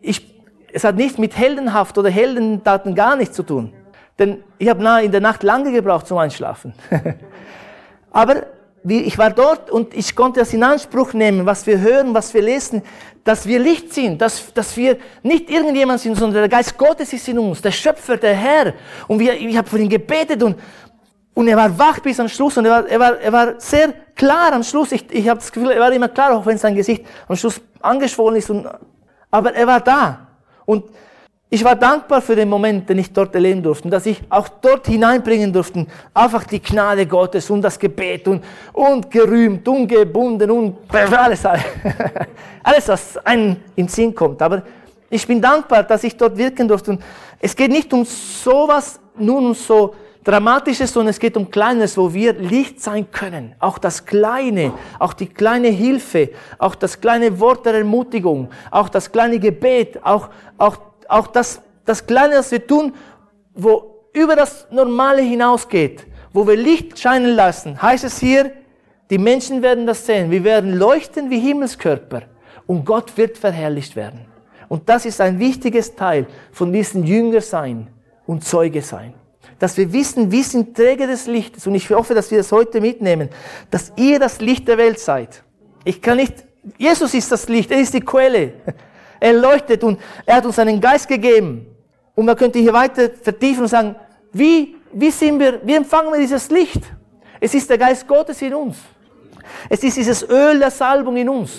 [0.00, 0.34] Ich,
[0.72, 3.72] es hat nichts mit Heldenhaft oder Heldentaten gar nichts zu tun.
[4.18, 6.74] Denn ich habe in der Nacht lange gebraucht zum Einschlafen.
[8.10, 8.46] Aber
[8.88, 12.42] ich war dort und ich konnte das in Anspruch nehmen, was wir hören, was wir
[12.42, 12.82] lesen,
[13.24, 17.28] dass wir Licht sind, dass, dass wir nicht irgendjemand sind, sondern der Geist Gottes ist
[17.28, 18.74] in uns, der Schöpfer, der Herr.
[19.08, 20.56] Und wir, ich habe für ihn gebetet und
[21.36, 23.92] Und er war wach bis am Schluss und er war, er war, er war sehr
[24.14, 24.92] klar am Schluss.
[24.92, 27.60] Ich, ich habe das Gefühl, er war immer klar, auch wenn sein Gesicht am Schluss
[27.82, 28.48] angeschwollen ist.
[28.48, 28.66] Und,
[29.30, 30.28] aber er war da.
[30.64, 30.84] Und
[31.48, 34.86] ich war dankbar für den Moment, den ich dort erleben durfte, dass ich auch dort
[34.88, 38.42] hineinbringen durfte, einfach die Gnade Gottes und das Gebet und,
[38.72, 44.42] und gerühmt und gebunden und alles, alles, was einem in Sinn kommt.
[44.42, 44.62] Aber
[45.08, 46.92] ich bin dankbar, dass ich dort wirken durfte.
[46.92, 47.02] Und
[47.38, 49.94] es geht nicht um sowas, nun um so
[50.26, 53.54] Dramatisches, sondern es geht um Kleines, wo wir Licht sein können.
[53.60, 59.12] Auch das Kleine, auch die kleine Hilfe, auch das kleine Wort der Ermutigung, auch das
[59.12, 60.28] kleine Gebet, auch,
[60.58, 60.78] auch,
[61.08, 62.94] auch das, das Kleine, das wir tun,
[63.54, 68.52] wo über das Normale hinausgeht, wo wir Licht scheinen lassen, heißt es hier,
[69.10, 70.30] die Menschen werden das sehen.
[70.30, 72.22] Wir werden leuchten wie Himmelskörper
[72.66, 74.26] und Gott wird verherrlicht werden.
[74.68, 77.88] Und das ist ein wichtiges Teil von diesem Jünger sein
[78.26, 79.14] und Zeuge sein
[79.58, 81.66] dass wir wissen, wir sind Träger des Lichtes.
[81.66, 83.28] Und ich hoffe, dass wir das heute mitnehmen,
[83.70, 85.42] dass ihr das Licht der Welt seid.
[85.84, 86.44] Ich kann nicht,
[86.76, 88.54] Jesus ist das Licht, er ist die Quelle.
[89.20, 91.66] Er leuchtet und er hat uns einen Geist gegeben.
[92.14, 93.94] Und man könnte hier weiter vertiefen und sagen,
[94.32, 96.82] wie, wie sind wir, wie empfangen wir dieses Licht?
[97.40, 98.76] Es ist der Geist Gottes in uns.
[99.68, 101.52] Es ist dieses Öl der Salbung in uns.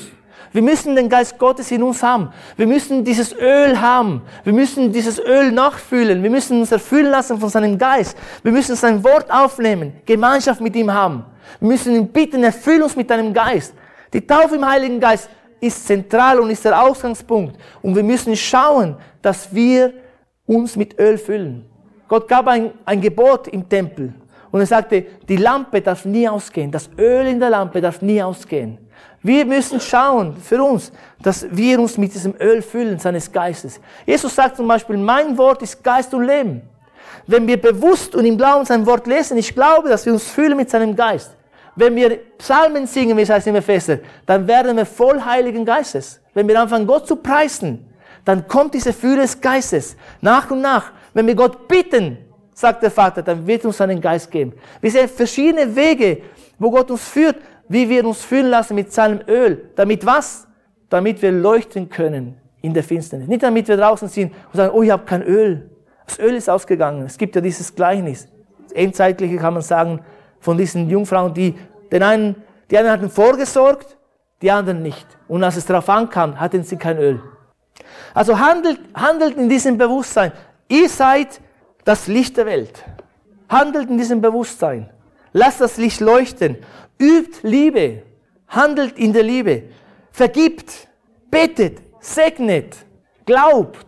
[0.51, 2.31] Wir müssen den Geist Gottes in uns haben.
[2.55, 4.21] Wir müssen dieses Öl haben.
[4.43, 6.23] Wir müssen dieses Öl nachfühlen.
[6.23, 8.17] Wir müssen uns erfüllen lassen von seinem Geist.
[8.43, 11.25] Wir müssen sein Wort aufnehmen, Gemeinschaft mit ihm haben.
[11.59, 13.73] Wir müssen ihn bitten, erfüll uns mit deinem Geist.
[14.13, 15.29] Die Taufe im Heiligen Geist
[15.59, 17.55] ist zentral und ist der Ausgangspunkt.
[17.81, 19.93] Und wir müssen schauen, dass wir
[20.45, 21.65] uns mit Öl füllen.
[22.07, 24.13] Gott gab ein, ein Gebot im Tempel.
[24.51, 26.71] Und er sagte, die Lampe darf nie ausgehen.
[26.71, 28.77] Das Öl in der Lampe darf nie ausgehen.
[29.21, 30.91] Wir müssen schauen für uns,
[31.21, 33.79] dass wir uns mit diesem Öl füllen, seines Geistes.
[34.05, 36.61] Jesus sagt zum Beispiel, mein Wort ist Geist und Leben.
[37.25, 40.55] Wenn wir bewusst und im Glauben sein Wort lesen, ich glaube, dass wir uns fühlen
[40.55, 41.36] mit seinem Geist.
[41.77, 46.19] Wenn wir Psalmen singen, wie es heißt in Epheser, dann werden wir voll Heiligen Geistes.
[46.33, 47.85] Wenn wir anfangen, Gott zu preisen,
[48.25, 50.91] dann kommt diese Fühle des Geistes nach und nach.
[51.13, 52.17] Wenn wir Gott bitten,
[52.51, 54.53] sagt der Vater, dann wird uns seinen Geist geben.
[54.81, 56.23] Wir sehen verschiedene Wege,
[56.57, 57.35] wo Gott uns führt,
[57.69, 59.69] wie wir uns füllen lassen mit seinem Öl.
[59.75, 60.47] Damit was?
[60.89, 63.27] Damit wir leuchten können in der Finsternis.
[63.27, 65.69] Nicht damit wir draußen sind und sagen, oh, ich habe kein Öl.
[66.07, 67.05] Das Öl ist ausgegangen.
[67.05, 68.27] Es gibt ja dieses Gleichnis.
[68.73, 70.01] Endzeitliche kann man sagen,
[70.39, 71.55] von diesen Jungfrauen, die
[71.91, 72.35] den einen,
[72.69, 73.97] die einen hatten vorgesorgt,
[74.41, 75.05] die anderen nicht.
[75.27, 77.21] Und als es darauf ankam, hatten sie kein Öl.
[78.13, 80.31] Also handelt, handelt in diesem Bewusstsein.
[80.67, 81.41] Ihr seid
[81.85, 82.83] das Licht der Welt.
[83.49, 84.89] Handelt in diesem Bewusstsein.
[85.33, 86.57] Lasst das Licht leuchten.
[86.99, 88.03] Übt Liebe,
[88.47, 89.63] handelt in der Liebe,
[90.11, 90.87] vergibt,
[91.29, 92.75] betet, segnet,
[93.25, 93.85] glaubt,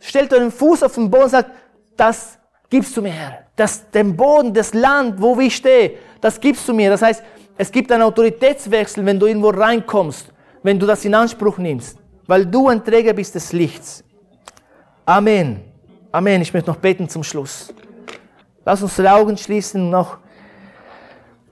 [0.00, 1.50] stellt euren Fuß auf den Boden und sagt,
[1.96, 2.38] das
[2.68, 3.47] gibst du mir her.
[3.58, 6.90] Das, den Boden, das Land, wo ich stehe, das gibst du mir.
[6.90, 7.24] Das heißt,
[7.56, 10.32] es gibt einen Autoritätswechsel, wenn du irgendwo reinkommst,
[10.62, 11.98] wenn du das in Anspruch nimmst,
[12.28, 14.04] weil du ein Träger bist des Lichts.
[15.04, 15.60] Amen.
[16.12, 16.40] Amen.
[16.40, 17.74] Ich möchte noch beten zum Schluss.
[18.64, 20.18] Lass uns die Augen schließen und noch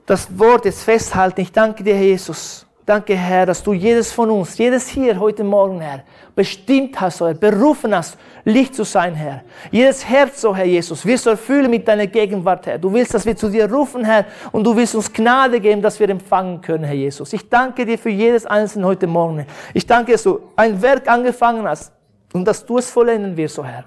[0.05, 1.41] das Wort jetzt festhalten.
[1.41, 2.66] Ich danke dir, Herr Jesus.
[2.87, 7.33] Danke, Herr, dass du jedes von uns, jedes hier heute Morgen, Herr, bestimmt hast, Herr,
[7.33, 9.41] berufen hast, Licht zu sein, Herr.
[9.69, 12.77] Jedes Herz, so Herr Jesus, wirst du erfüllen mit deiner Gegenwart, Herr.
[12.77, 14.23] Du willst, dass wir zu dir rufen, Herr,
[14.53, 17.33] und du willst uns Gnade geben, dass wir empfangen können, Herr Jesus.
[17.33, 19.45] Ich danke dir für jedes Einzelne heute Morgen.
[19.73, 21.91] Ich danke, dass du ein Werk angefangen hast
[22.31, 23.83] und dass du es vollenden wirst, so Herr.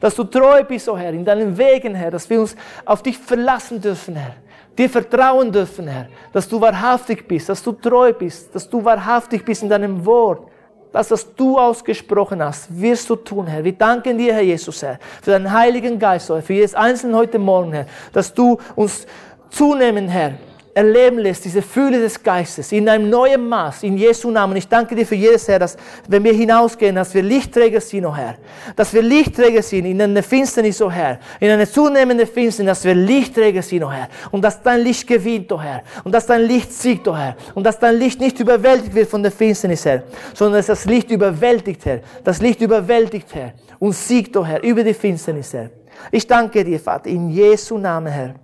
[0.00, 3.16] Dass du treu bist, so Herr, in deinen Wegen, Herr, dass wir uns auf dich
[3.16, 4.34] verlassen dürfen, Herr
[4.76, 9.44] dir vertrauen dürfen, Herr, dass du wahrhaftig bist, dass du treu bist, dass du wahrhaftig
[9.44, 10.48] bist in deinem Wort.
[10.92, 13.64] Das, was du ausgesprochen hast, wirst du tun, Herr.
[13.64, 17.38] Wir danken dir, Herr Jesus, Herr, für deinen Heiligen Geist, Herr, für jedes Einzelne heute
[17.38, 19.06] Morgen, Herr, dass du uns
[19.50, 20.34] zunehmen, Herr,
[20.74, 24.56] erleben lässt, diese Fühle des Geistes in einem neuen Maß, in Jesu Namen.
[24.56, 25.76] Ich danke dir für jedes Herr, dass
[26.08, 28.34] wenn wir hinausgehen, dass wir Lichtträger sind, oh Herr.
[28.74, 31.20] Dass wir Lichtträger sind in einer Finsternis, oh Herr.
[31.38, 34.08] In einer zunehmenden Finsternis, dass wir Lichtträger sind, oh Herr.
[34.32, 35.82] Und dass dein Licht gewinnt, oh Herr.
[36.02, 37.36] Und dass dein Licht siegt, oh Herr.
[37.54, 40.02] Und dass dein Licht nicht überwältigt wird von der Finsternis, Herr.
[40.34, 42.00] Sondern dass das Licht überwältigt, Herr.
[42.24, 43.52] Das Licht überwältigt, Herr.
[43.78, 45.70] Und siegt, oh Herr, über die Finsternis, Herr.
[46.10, 48.34] Ich danke dir, Vater, in Jesu Namen, Herr.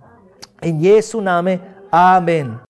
[0.61, 1.59] In Jesu Namen.
[1.91, 2.61] Amen.